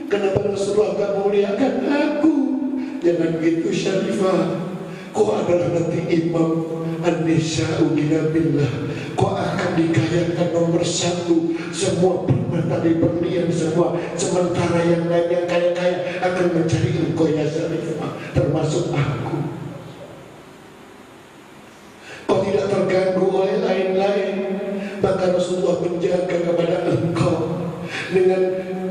[0.06, 2.34] Kenapa Rasulullah tak memuliakan aku?
[3.02, 4.70] Jangan begitu Syarifah.
[5.10, 6.62] Kau adalah nanti imam
[7.02, 7.90] An-Nisa'u.
[9.18, 9.34] Kau
[9.78, 11.54] akan dikayakan nomor satu.
[11.70, 13.94] Semua permata di berlian semua.
[14.18, 18.12] Sementara yang lain yang kaya-kaya akan mencari engkau ya Syarifah.
[18.34, 19.38] Termasuk aku.
[22.26, 24.36] Kau tidak terganggu oleh lain-lain.
[24.98, 27.62] Maka Rasulullah menjaga kepada engkau
[28.10, 28.42] dengan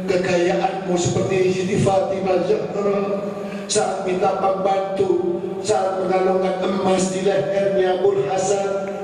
[0.08, 3.28] kekayaanmu seperti Siti Fatimah Zahra
[3.68, 8.97] saat minta pembantu saat mengalungkan emas di lehernya Abul Hasan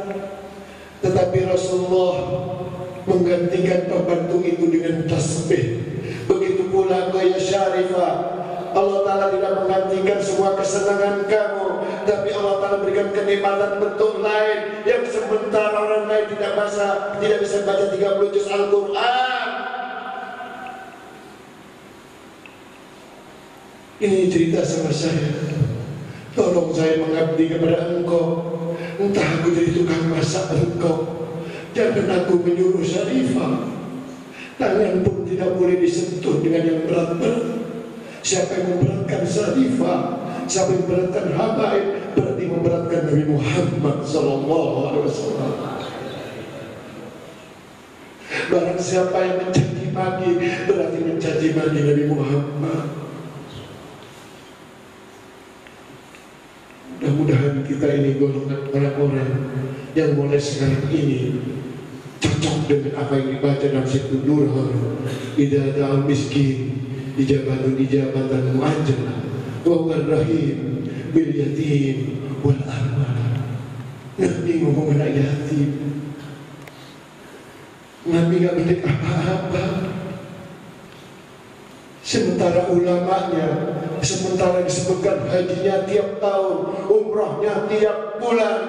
[1.04, 2.16] tetapi Rasulullah
[3.04, 5.84] menggantikan pembantu itu dengan tasbih
[6.26, 8.42] begitu pula kau ya Syarifah
[8.74, 11.68] Allah Ta'ala tidak menggantikan semua kesenangan kamu
[12.10, 17.58] Tapi Allah Ta'ala berikan kenikmatan bentuk lain Yang sementara orang lain tidak bisa, tidak bisa
[17.70, 19.48] baca 30 juz Al-Quran
[24.04, 25.32] Ini cerita sama saya.
[26.36, 28.53] Tolong saya mengabdi kepada engkau.
[29.00, 31.26] Entah aku jadi tukang masak engkau.
[31.74, 33.74] Jangan aku menyuruh syarifah.
[34.62, 37.66] Tangan pun tidak boleh disentuh dengan yang berat-berat.
[38.24, 40.00] Siapa yang memberatkan syarifah,
[40.48, 41.86] siapa yang memberatkan habaib,
[42.16, 45.54] berarti memberatkan Nabi Muhammad sallallahu alaihi wasallam.
[48.54, 50.30] Barang siapa yang mencaci maki,
[50.70, 52.86] berarti mencaci maki Nabi Muhammad.
[57.04, 59.32] Mudah-mudahan kita ini golongan orang-orang
[59.92, 61.36] yang mulai sekarang ini
[62.24, 65.04] cocok dengan apa yang dibaca dalam situ Nurhan
[65.36, 66.80] Ida dalam miskin
[67.20, 69.04] Ijabatu ijabatan mu'ajjal
[69.68, 73.14] Wa rahim Bil yatim Wal armal
[74.14, 75.72] Nabi ngomong anak yatim.
[78.06, 79.66] Nabi gak milik apa-apa.
[82.06, 83.48] Sementara ulamanya
[84.04, 86.58] Sementara disebutkan hajinya tiap tahun
[86.92, 88.60] Umrahnya tiap bulan.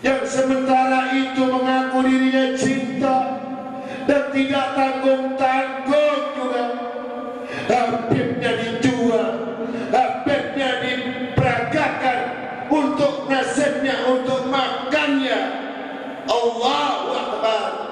[0.00, 3.16] Yang sementara itu mengaku dirinya cinta
[4.08, 6.64] Dan tidak tanggung-tanggung juga.
[7.68, 9.28] Habibnya dijual
[9.92, 12.18] Habibnya diperagakan
[12.72, 15.40] Untuk nasibnya, untuk makannya.
[16.24, 17.84] Allahu Akbar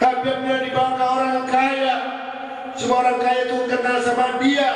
[0.00, 1.96] Habibnya dibawa ke orang kaya.
[2.72, 4.70] Semua orang kaya itu kenal sama dia.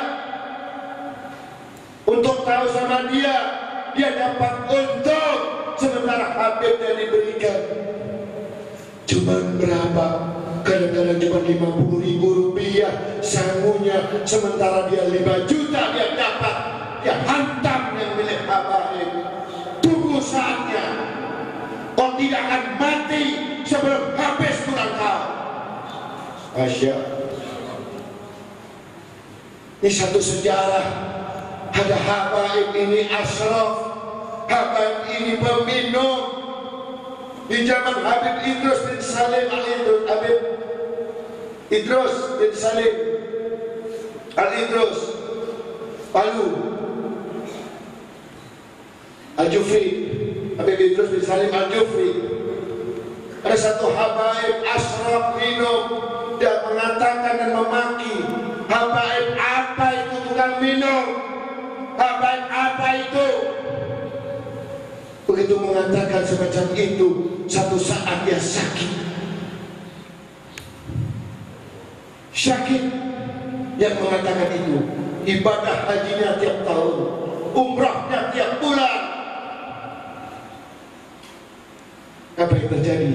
[2.05, 3.35] Untuk tahu sama dia
[3.97, 5.41] dia dapat untung.
[5.75, 7.59] Sementara Habib yang diberikan.
[9.09, 10.07] Cuma berapa?
[10.61, 12.93] Kadang-kadang cuma 50 ribu rupiah.
[13.25, 16.57] Sangunya sementara dia 5 juta dia dapat.
[17.01, 19.09] Dia hantam yang milik Habib
[19.81, 20.85] tunggu saatnya.
[21.97, 23.25] Kau tidak akan mati
[23.65, 24.34] sebelum kau
[26.55, 26.95] Asya
[29.83, 31.13] ini satu sejarah.
[31.75, 33.75] Ada habaib ini asraf
[34.47, 36.17] habaib ini peminum
[37.51, 40.39] di zaman Habib Idrus bin Salim al Idrus Habib
[41.69, 42.93] Idrus bin Salim
[44.39, 44.99] al Idrus.
[46.15, 46.49] Palu
[49.35, 49.85] Al Jufri
[50.55, 52.11] Habib Idrus bin Salim al Jufri
[53.45, 55.81] ada satu habaib asraf minum
[56.39, 58.15] dan mengatakan dan memaki.
[58.65, 61.05] Habaib apa itu tukang minum?
[61.95, 63.27] Habaib apa itu?
[65.25, 67.09] Begitu mengatakan semacam itu
[67.45, 68.91] satu saat dia sakit.
[72.35, 72.83] Sakit
[73.81, 74.77] yang mengatakan itu.
[75.25, 76.95] Ibadah hajinya tiap tahun
[77.55, 79.01] umrahnya tiap bulan.
[82.35, 83.13] Apa yang terjadi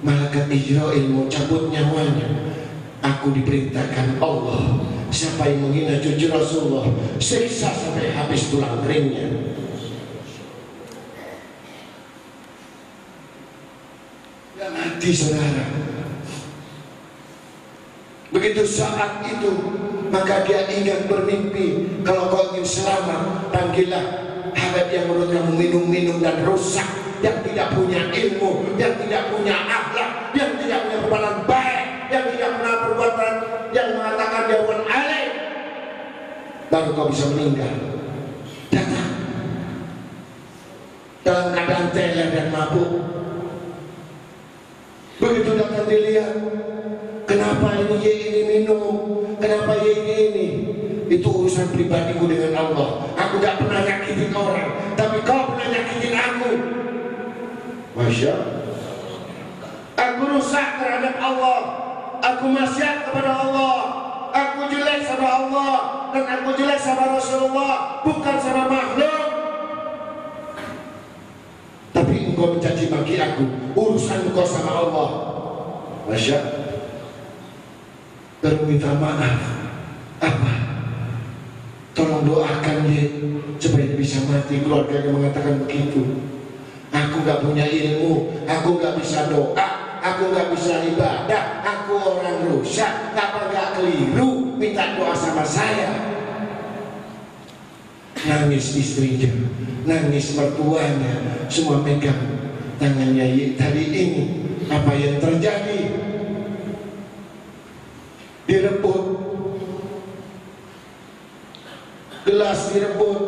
[0.00, 2.28] malaikat Israel mau cabut nyawanya.
[3.00, 4.84] Aku diperintahkan Allah.
[5.10, 6.86] Siapa yang menghina cucu Rasulullah
[7.18, 9.26] siksa sampai habis tulang keringnya.
[14.60, 15.66] Gak mati saudara.
[18.30, 19.50] Begitu saat itu
[20.06, 24.04] Maka dia ingat bermimpi Kalau kau ingin selamat Panggillah
[24.54, 28.50] Habib yang menurut kamu minum-minum dan rusak Yang tidak punya ilmu
[28.80, 33.32] Yang tidak punya akhlak Yang tidak punya perbuatan baik Yang tidak pernah perbuatan
[33.76, 35.30] Yang mengatakan dia bukan alim
[36.72, 37.74] Baru kau bisa meninggal
[38.72, 39.10] Datang
[41.20, 42.90] Dalam keadaan teler dan mabuk
[45.20, 46.32] Begitu datang dilihat,
[47.28, 50.46] kenapa ini ye ini minum, kenapa ye ini ini?
[51.12, 53.04] Itu urusan pribadiku dengan Allah.
[53.20, 55.69] Aku tidak pernah nyakitin orang, tapi kau pernah.
[59.94, 61.60] Aku rusak terhadap Allah.
[62.18, 63.78] Aku maksiat kepada Allah.
[64.34, 65.74] Aku jelek sama Allah
[66.10, 69.26] dan aku jelek sama Rasulullah, bukan sama makhluk.
[71.90, 73.44] Tapi engkau mencaci maki aku
[73.74, 75.10] Urusan engkau sama Allah
[76.06, 76.38] Masya
[78.38, 79.42] Dan minta maaf
[80.22, 80.52] Apa?
[81.90, 83.10] Tolong doakan dia
[83.58, 86.30] Supaya bisa mati keluarganya mengatakan begitu
[87.10, 88.30] Aku gak punya ilmu.
[88.46, 89.98] Aku gak bisa doa.
[89.98, 91.58] Aku gak bisa ibadah.
[91.66, 93.10] Aku orang rusak.
[93.18, 94.54] Apa gak keliru?
[94.54, 95.90] Minta doa sama saya.
[98.14, 99.26] Nangis istrinya.
[99.90, 101.42] Nangis mertuanya.
[101.50, 102.46] Semua megang
[102.78, 104.24] tangannya tadi ini.
[104.70, 105.90] Apa yang terjadi?
[108.46, 109.02] Direbut.
[112.22, 113.18] Gelas direbut.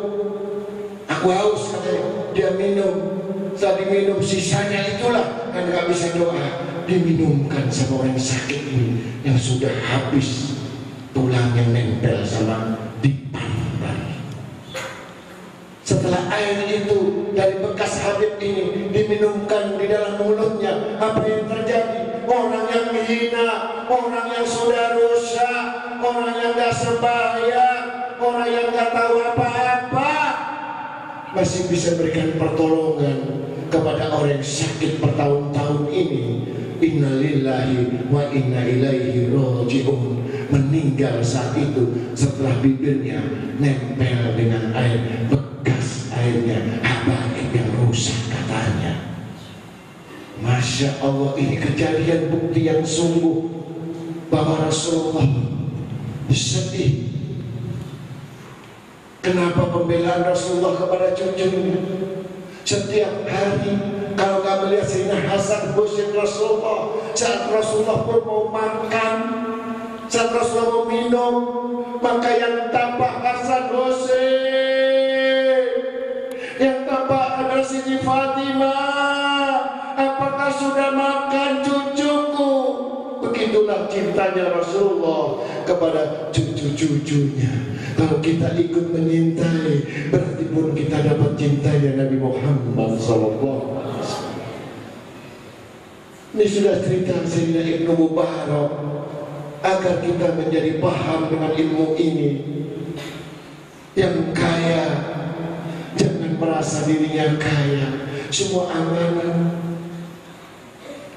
[1.11, 2.31] Aku haus katanya.
[2.31, 3.22] Dia minum
[3.57, 6.47] setelah diminum sisanya itulah kan gak bisa doa
[6.89, 10.59] diminumkan sama orang sakit ini yang sudah habis
[11.13, 13.49] tulang yang nempel sama dipan
[15.83, 22.23] setelah air itu dari bekas Habib ini diminumkan di dalam mulutnya, apa yang terjadi?
[22.23, 27.85] Orang yang menghina, orang yang sudah rusak, orang yang gak sembahyang,
[28.23, 29.42] orang yang gak tahu apa-apa,
[31.33, 36.25] masih bisa berikan pertolongan kepada orang yang sakit bertahun-tahun ini.
[36.83, 40.19] Innalillahi wa inna ilaihi roji'un
[40.51, 43.23] Meninggal saat itu setelah bibirnya
[43.57, 46.83] nempel dengan air bekas airnya.
[46.85, 48.99] Habaib yang rusak katanya.
[50.43, 53.63] Masya Allah ini kejadian bukti yang sungguh.
[54.29, 55.29] Bahwa Rasulullah
[56.33, 57.22] sedih
[59.23, 61.79] Kenapa pembelaan Rasulullah kepada cucunya
[62.67, 63.79] setiap hari
[64.19, 69.15] kalau nggak melihat Sayyidina Hasan Husain Rasulullah saat Rasulullah pun mau makan
[70.11, 71.35] saat Rasulullah mau minum
[72.03, 75.71] maka yang tampak Hasan Husain
[76.59, 79.71] yang tampak adalah Siti Fatimah.
[79.93, 81.92] Apakah sudah makan cucuku
[83.53, 87.53] begitulah cintanya Rasulullah kepada cucu-cucunya.
[87.93, 93.77] Kalau kita ikut menyintai berarti pun kita dapat cintanya Nabi Muhammad wasallam.
[96.33, 98.73] Ini sudah cerita Sayyidina Ibnu Mubarak.
[99.61, 102.31] Agar kita menjadi paham dengan ilmu ini.
[103.93, 104.85] Yang kaya.
[106.01, 109.61] Jangan merasa dirinya kaya, semua amanah.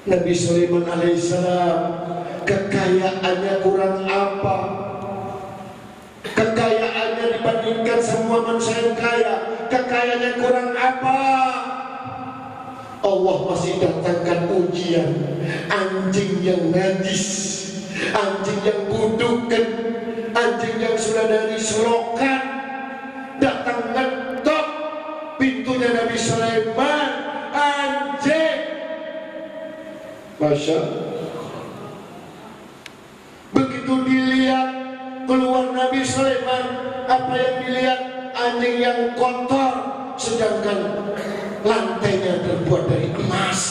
[0.03, 2.14] Nabi Sulaiman alaihissalam
[2.45, 4.57] kekayaannya kurang apa?
[6.25, 9.35] Kekayaannya dibandingkan semua manusia yang kaya,
[9.69, 11.19] kekayaannya kurang apa?
[13.05, 15.09] Allah masih datangkan ujian.
[15.69, 17.25] Anjing yang najis
[18.17, 19.65] Anjing yang budukan
[20.33, 22.41] Anjing yang sudah dari sulokan
[23.37, 24.65] Datang ngetok
[25.37, 27.09] Pintunya Nabi Sulaiman.
[27.53, 28.59] Anjing.
[30.41, 31.14] Masya
[33.85, 34.69] Begitu dilihat
[35.29, 36.65] Keluar Nabi Sulaiman
[37.05, 38.01] Apa yang dilihat?
[38.33, 39.73] Anjing yang kotor
[40.17, 41.13] Sedangkan
[41.65, 43.61] lantainya terbuat dari emas.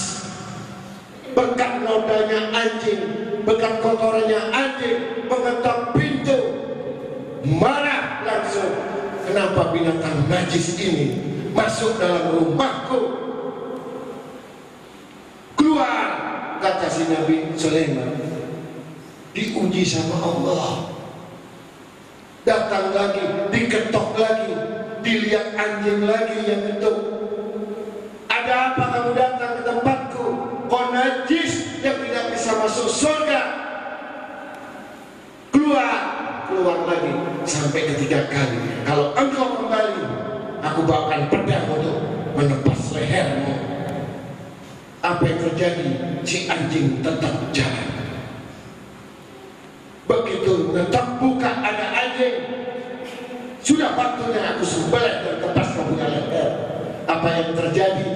[1.35, 3.01] Bekat nodanya anjing
[3.47, 6.39] bekat kotorannya anjing mengetok pintu
[7.49, 8.75] marah langsung.
[9.25, 11.07] Kenapa binatang najis ini
[11.55, 13.01] masuk dalam rumahku?
[15.55, 16.07] Keluar
[16.61, 18.24] kata si Nabi Sulaiman
[19.35, 20.95] diuji sama Allah
[22.47, 24.55] datang lagi diketok lagi
[25.03, 26.93] dilihat anjing lagi yang itu
[28.45, 30.27] ada apa kamu datang ke tempatku?
[30.69, 33.41] Kau najis yang tidak bisa masuk surga.
[35.49, 35.97] Keluar,
[36.45, 37.15] keluar lagi
[37.49, 38.85] sampai ketiga kali.
[38.85, 40.05] Kalau engkau kembali,
[40.61, 41.97] aku bawakan pedang untuk
[42.37, 43.55] menebas lehermu.
[45.01, 45.89] Apa yang terjadi?
[46.21, 47.94] Si anjing tetap jalan.
[50.75, 52.51] Menetap buka ada anjing.
[53.63, 56.51] Sudah waktunya aku sembelih dan tebas kamu leher.
[57.07, 58.11] Apa yang terjadi?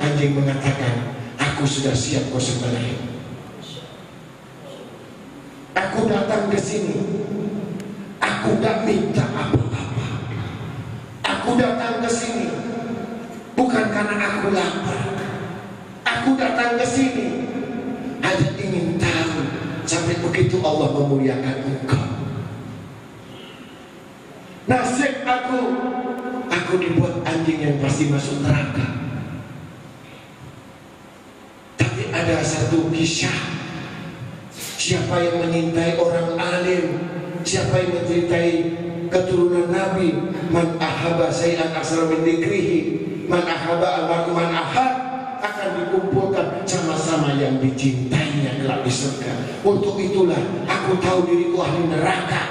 [0.00, 2.96] Anjing mengatakan, aku sudah siap kau sembelih.
[5.76, 6.96] Aku datang ke sini.
[8.24, 10.08] Aku tak minta apa-apa.
[11.28, 12.48] Aku datang ke sini
[13.52, 15.04] bukan karena aku lapar.
[16.08, 17.41] Aku datang ke sini
[20.02, 22.06] sampai begitu Allah memuliakan engkau.
[24.66, 25.60] Nasib aku,
[26.50, 28.82] aku dibuat anjing yang pasti masuk neraka.
[32.12, 33.30] ada satu kisah.
[34.52, 36.98] Siapa yang menyintai orang alim?
[37.46, 38.50] Siapa yang mencintai
[39.06, 40.34] keturunan Nabi?
[40.50, 42.78] Man ahaba sayan asra min dikrihi
[43.30, 44.92] Man ahaba almarhum man ahad.
[45.42, 48.31] Akan dikumpulkan sama-sama yang dicintainya kelak
[48.82, 52.42] di surga Untuk itulah aku tahu diriku ahli neraka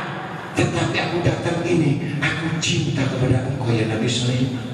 [0.55, 4.71] Tetapi aku datang ini Aku cinta kepada engkau ya Nabi Sulaiman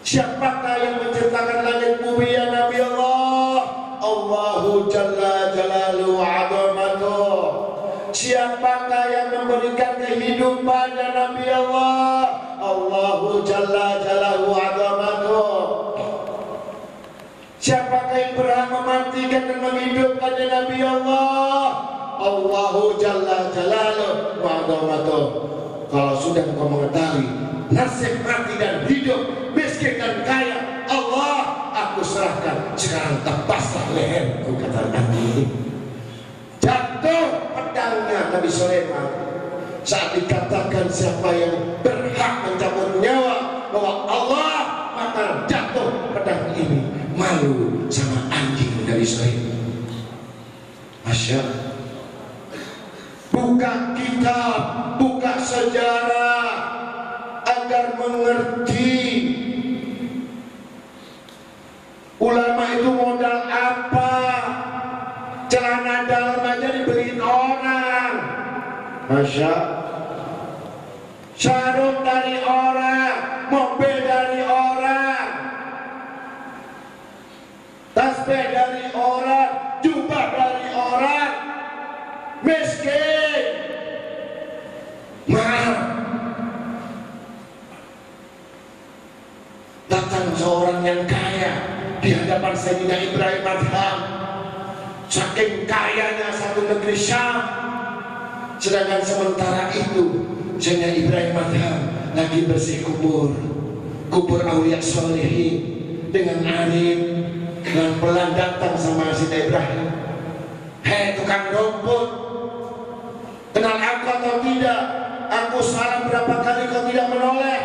[0.00, 3.62] Siapakah yang menciptakan langit bumi ya Nabi Allah?
[4.00, 7.22] Allahu Jalla Jalalu Azamatu.
[8.10, 12.42] Siapakah yang memberikan kehidupan ya Nabi Allah?
[12.58, 14.89] Allahu Jalla Jalalu Azamatu.
[19.10, 21.66] Mematikan dan menghidupkan ya Nabi Allah?
[22.20, 24.08] Allahu Jalla Jalalu
[24.38, 25.20] Azamatu.
[25.90, 27.26] Kalau sudah kau mengetahui
[27.74, 30.86] nasib mati dan hidup, miskin dan kaya.
[30.86, 32.74] Allah, aku serahkan.
[32.78, 35.50] Sekarang tebaslah leherku, kata Nabi.
[36.62, 39.08] Jatuh pedangnya Nabi Sulaiman.
[39.82, 44.58] Saat dikatakan siapa yang berhak mencabut nyawa bahwa Allah
[44.92, 45.69] maka jatuh
[47.20, 49.84] malu sama anjing Nabi Sulaiman.
[51.04, 51.42] Masya
[53.30, 54.60] Buka kitab,
[54.98, 56.50] buka sejarah,
[57.46, 58.98] agar mengerti.
[62.18, 64.16] Ulama itu modal apa?
[65.46, 68.14] Celana dalam aja dibeliin orang.
[69.08, 69.54] Masya
[71.38, 72.99] sarung dari orang
[78.20, 81.32] tasbih dari orang jubah dari orang.
[82.44, 83.44] Miskin.
[85.24, 85.72] Mahal.
[89.88, 91.52] Datang seorang yang kaya
[92.04, 93.98] di hadapan Sayyidina Ibrahim Adham.
[95.08, 97.40] Saking kayanya satu negeri Syam.
[98.60, 100.28] Sedangkan sementara itu
[100.60, 101.78] Sayyidina Ibrahim Adham
[102.12, 103.32] lagi bersih kubur.
[104.12, 105.80] Kubur awliya solehi
[106.12, 107.00] dengan alim
[107.64, 109.86] dengan pelan datang sama Sayyidina Ibrahim.
[110.80, 112.08] Hei tukang rumput.
[113.52, 114.82] Kenal aku atau tidak?
[115.30, 117.60] Aku salam berapa kali kau tidak menoleh?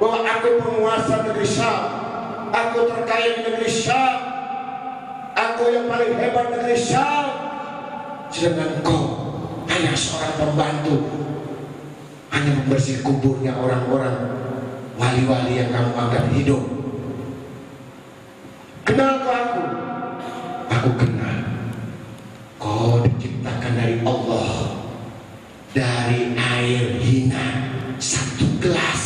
[0.00, 1.82] Bahwa aku penguasa negeri Syam.
[2.50, 4.18] Aku terkaya di negeri Syam.
[5.32, 7.26] Aku yang paling hebat negeri Syam.
[8.32, 9.02] Sedangkan kau
[9.70, 10.96] hanya seorang pembantu.
[12.32, 14.40] Hanya membersih kuburnya orang-orang
[14.96, 16.81] wali-wali yang kamu anggap hidup.
[18.92, 19.62] Kenal ke aku?
[20.68, 21.36] Aku kenal.
[22.60, 24.52] Kau diciptakan dari Allah
[25.72, 29.02] dari air hina satu gelas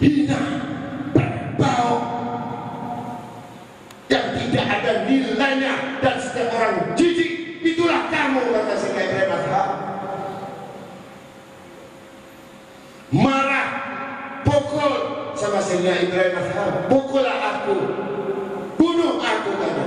[0.00, 0.40] hina
[1.12, 1.92] berbau
[4.08, 9.68] yang tidak ada nilainya dan setiap orang jijik itulah kamu kata Sina Ibrahim Adham
[13.12, 13.68] marah
[14.40, 14.92] pukul
[15.36, 17.76] sama Sayyidina Ibrahim Adham pukullah aku
[18.80, 19.86] bunuh aku kata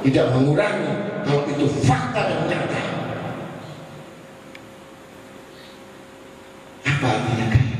[0.00, 0.92] tidak mengurangi
[1.28, 2.82] kalau itu fakta dan nyata
[6.88, 7.76] apa artinya kaya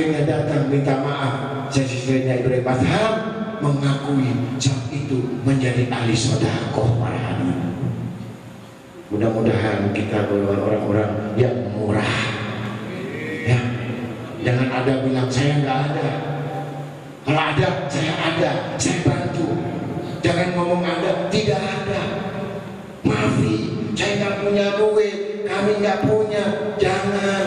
[0.00, 3.14] akhirnya datang minta maaf Sayyidina Ibrahim Adham
[3.60, 7.60] mengakui saat itu menjadi ahli hadirin
[9.12, 12.14] Mudah-mudahan kita golongan orang-orang yang murah.
[13.44, 13.60] Ya.
[14.40, 16.08] Jangan ada bilang saya nggak ada.
[17.26, 18.50] Kalau ada, saya ada.
[18.80, 19.50] Saya bantu.
[20.24, 22.02] Jangan ngomong ada, tidak ada.
[23.02, 26.44] Maafi, saya nggak punya duit, kami nggak punya.
[26.78, 27.44] Jangan.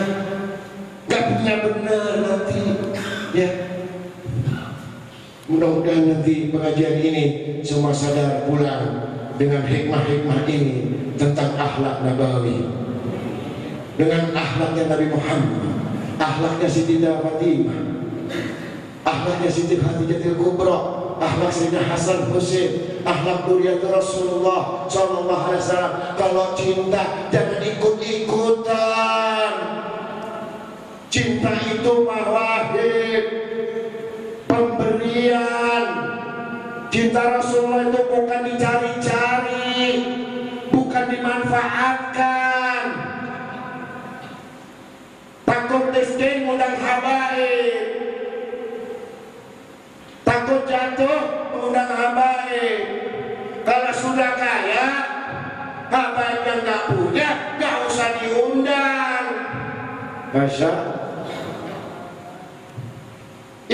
[1.08, 2.13] Nggak punya benar.
[3.34, 3.50] Ya.
[5.50, 7.24] Mudah-mudahan nanti pengajian ini
[7.66, 10.74] semua sadar pulang dengan hikmah-hikmah ini
[11.18, 12.62] tentang akhlak Nabawi.
[13.98, 15.62] Dengan akhlaknya Nabi Muhammad
[16.14, 17.78] akhlaknya Siti Fatimah
[19.02, 20.78] akhlaknya Siti Khadijatul Kubra
[21.18, 25.94] akhlak Sayyidina Hasan Husain akhlak Duriyatul Rasulullah Sallallahu Alaihi Wasallam.
[26.16, 29.52] Kalau cinta jangan ikut-ikutan
[31.14, 33.24] cinta itu mawahib
[34.50, 35.86] pemberian.
[36.90, 39.78] Cinta Rasulullah itu bukan dicari-cari.
[40.74, 42.82] Bukan dimanfaatkan.
[45.46, 47.86] Takut miskin mengundang habaib.
[50.26, 51.22] Takut jatuh
[51.54, 52.80] mengundang habaib.
[53.62, 54.88] Kalau sudah kaya
[55.94, 57.30] habaib yang gak punya
[57.62, 59.26] gak usah diundang.
[60.34, 61.03] Masya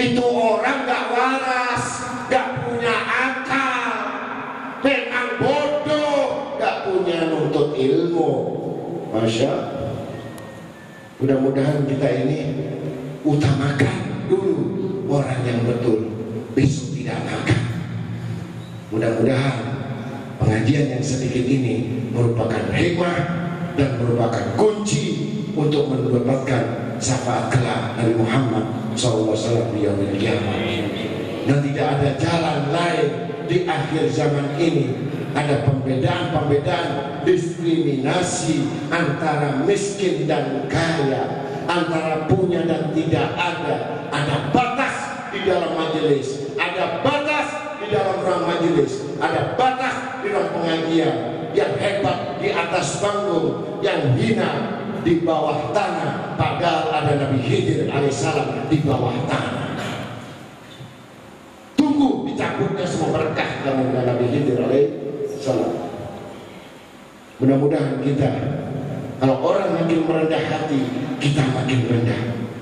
[0.00, 1.84] itu orang gak waras
[2.32, 3.92] gak punya akal.
[4.80, 8.30] Memang bodoh gak punya nuntut ilmu.
[9.12, 9.52] Masya
[11.20, 12.38] mudah-mudahan kita ini
[13.20, 14.56] utamakan dulu
[15.12, 16.08] orang yang betul.
[16.56, 17.60] Besok tidak makan.
[18.90, 19.56] Mudah-mudahan
[20.40, 23.18] pengajian yang sedikit ini merupakan hikmah
[23.76, 30.20] dan merupakan kunci untuk mendapatkan syafaat kelak dari Muhammad SAW di yaumil
[31.50, 33.08] dan tidak ada jalan lain
[33.50, 35.10] di akhir zaman ini.
[35.30, 41.46] Ada pembedaan-pembedaan diskriminasi antara miskin dan kaya.
[41.70, 44.06] Antara punya dan tidak ada.
[44.10, 44.94] Ada batas
[45.30, 46.54] di dalam majelis.
[46.58, 49.06] Ada batas di dalam ruang majelis.
[49.22, 51.16] Ada batas di dalam pengajian.
[51.54, 53.78] Yang hebat di atas panggung.
[53.82, 56.36] Yang hina di bawah tanah.
[56.36, 59.68] Padahal ada Nabi Khidir alaihissalam di bawah tanah.
[61.76, 65.72] Tunggu dicabutnya semua berkah dengan Nabi Khidir alaihissalam.
[67.40, 68.30] Mudah-mudahan kita
[69.20, 70.80] kalau orang makin merendah hati
[71.20, 72.20] kita makin rendah.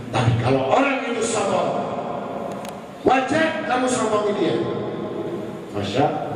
[0.08, 1.70] Tapi kalau orang itu sombong
[3.06, 4.56] wajar kamu sombong dia
[5.76, 6.27] Masya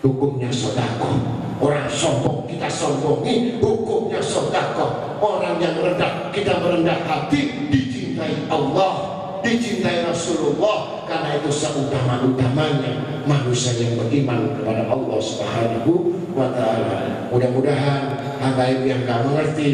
[0.00, 1.12] hukumnya sodako
[1.60, 10.04] orang sombong kita sombongi hukumnya sodako orang yang rendah kita merendah hati dicintai Allah dicintai
[10.04, 15.92] Rasulullah karena itu seutama-utamanya manusia yang beriman kepada Allah Subhanahu
[16.36, 17.26] wa taala.
[17.32, 19.70] Mudah-mudahan habaib yang gak mengerti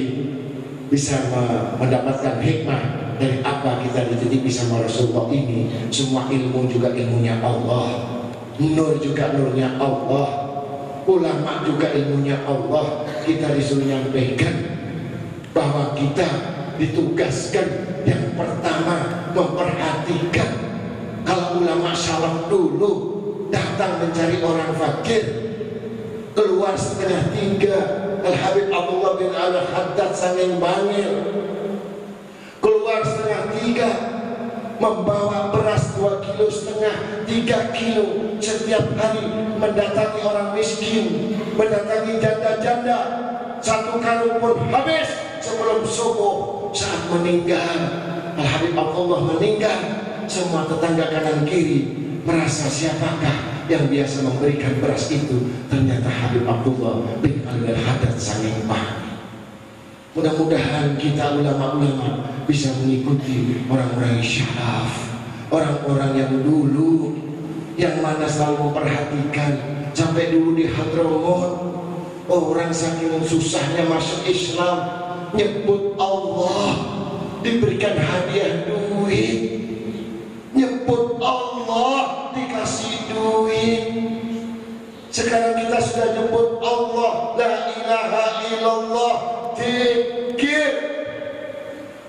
[0.86, 1.18] bisa
[1.76, 2.82] mendapatkan hikmah
[3.18, 5.90] dari apa kita dititipi sama Rasulullah ini.
[5.90, 8.15] Semua ilmu juga ilmunya Allah.
[8.56, 10.28] Nur juga nurnya Allah.
[11.06, 13.04] Ulama juga ilmunya Allah.
[13.22, 14.54] Kita disuruh nyampaikan
[15.52, 16.26] bahwa kita
[16.76, 17.66] ditugaskan
[18.04, 20.50] yang pertama memperhatikan
[21.24, 22.92] kalau ulama salaf dulu
[23.48, 25.22] datang mencari orang fakir
[26.36, 27.76] keluar setengah tiga
[28.20, 31.12] Al Habib Abdullah bin Al Haddad sanging bangil
[32.60, 33.90] keluar setengah tiga
[34.76, 38.36] membawa beras dua kilo setengah tiga kilo.
[38.40, 39.24] Setiap hari
[39.56, 42.98] mendatangi orang miskin mendatangi janda-janda.
[43.60, 45.08] Satu kalung pun habis
[45.40, 47.76] sebelum subuh saat meninggal.
[48.36, 49.80] Al Habib Abdullah meninggal.
[50.26, 51.86] Semua tetangga kanan kiri
[52.26, 55.54] merasa siapakah yang biasa memberikan beras itu?
[55.70, 58.66] Ternyata Habib Abdullah bin Al Haddad sanging
[60.16, 65.12] Mudah-mudahan kita ulama-ulama bisa mengikuti orang-orang syaraf,
[65.52, 67.12] orang-orang yang dulu
[67.76, 69.76] yang mana selalu memperhatikan.
[69.92, 71.56] Sampai dulu di Hadramut
[72.32, 74.88] orang saking susahnya masuk Islam
[75.36, 76.72] nyebut Allah
[77.44, 79.60] diberikan hadiah duit.
[80.56, 83.84] Nyebut Allah dikasih duit.
[85.12, 90.72] Sekarang kita sudah nyebut Allah la ilaha illallah Dikir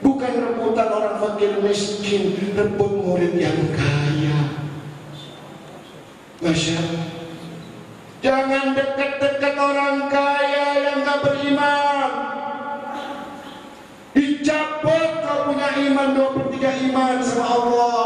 [0.03, 4.39] Bukan rebutan orang fakir miskin Rebut murid yang kaya.
[6.43, 6.81] Masya
[8.19, 12.09] Jangan dekat-dekat orang kaya yang gak beriman.
[14.11, 18.05] Dicabut kau punya iman Dua per tiga iman sama Allah.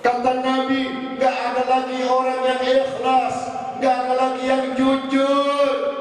[0.00, 0.82] Kata Nabi
[1.20, 3.36] Gak ada lagi orang yang ikhlas
[3.80, 5.95] Gak ada lagi yang jujur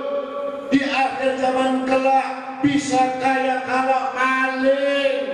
[1.25, 5.25] akhir zaman kelak bisa kaya kalau maling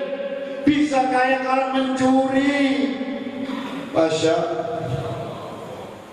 [0.63, 2.95] bisa kaya kalau mencuri.
[3.91, 4.37] Masya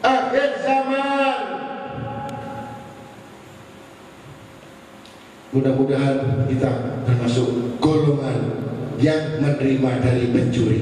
[0.03, 1.39] akhir zaman.
[5.55, 6.71] Mudah-mudahan kita
[7.07, 8.67] termasuk golongan
[8.99, 10.81] yang menerima dari pencuri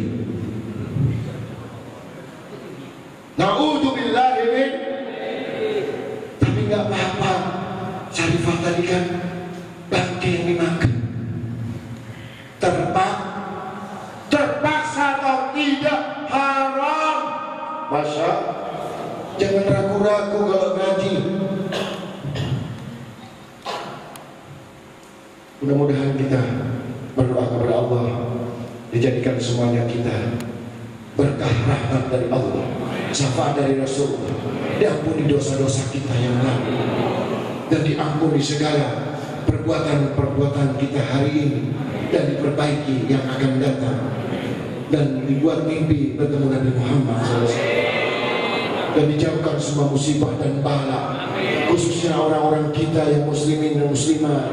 [3.36, 3.95] Na'udzubillahi
[8.76, 9.04] Syarifah tadi kan
[9.88, 10.92] bangke yang dimakan.
[12.60, 13.12] Terpak
[14.28, 17.18] terpaksa atau tidak haram.
[17.88, 18.30] Masa?
[19.40, 21.12] Jangan ragu-ragu kalau ngaji.
[25.64, 26.40] Mudah-mudahan kita
[27.16, 28.04] berdoa kepada Allah.
[28.92, 30.36] Dijadikan semuanya kita
[31.16, 32.64] berkah rahmat dari Allah.
[33.16, 34.20] Syafaat dari Rasul
[34.76, 37.25] diampuni dosa-dosa kita yang lalu
[37.66, 41.62] dan diampuni segala perbuatan-perbuatan kita hari ini
[42.14, 43.98] dan diperbaiki yang akan datang
[44.90, 47.50] dan dibuat mimpi bertemu Nabi Muhammad SAW
[48.94, 51.28] dan dijauhkan semua musibah dan bala
[51.68, 54.46] khususnya orang-orang kita yang muslimin dan muslimah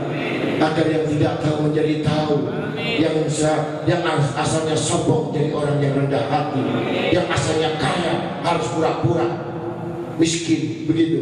[0.59, 3.15] agar yang tidak tahu menjadi tahu yang
[3.85, 4.01] yang
[4.35, 6.63] asalnya sombong jadi orang yang rendah hati
[7.13, 9.27] yang asalnya kaya harus pura-pura
[10.17, 11.21] miskin begitu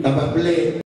[0.00, 0.85] tambah belit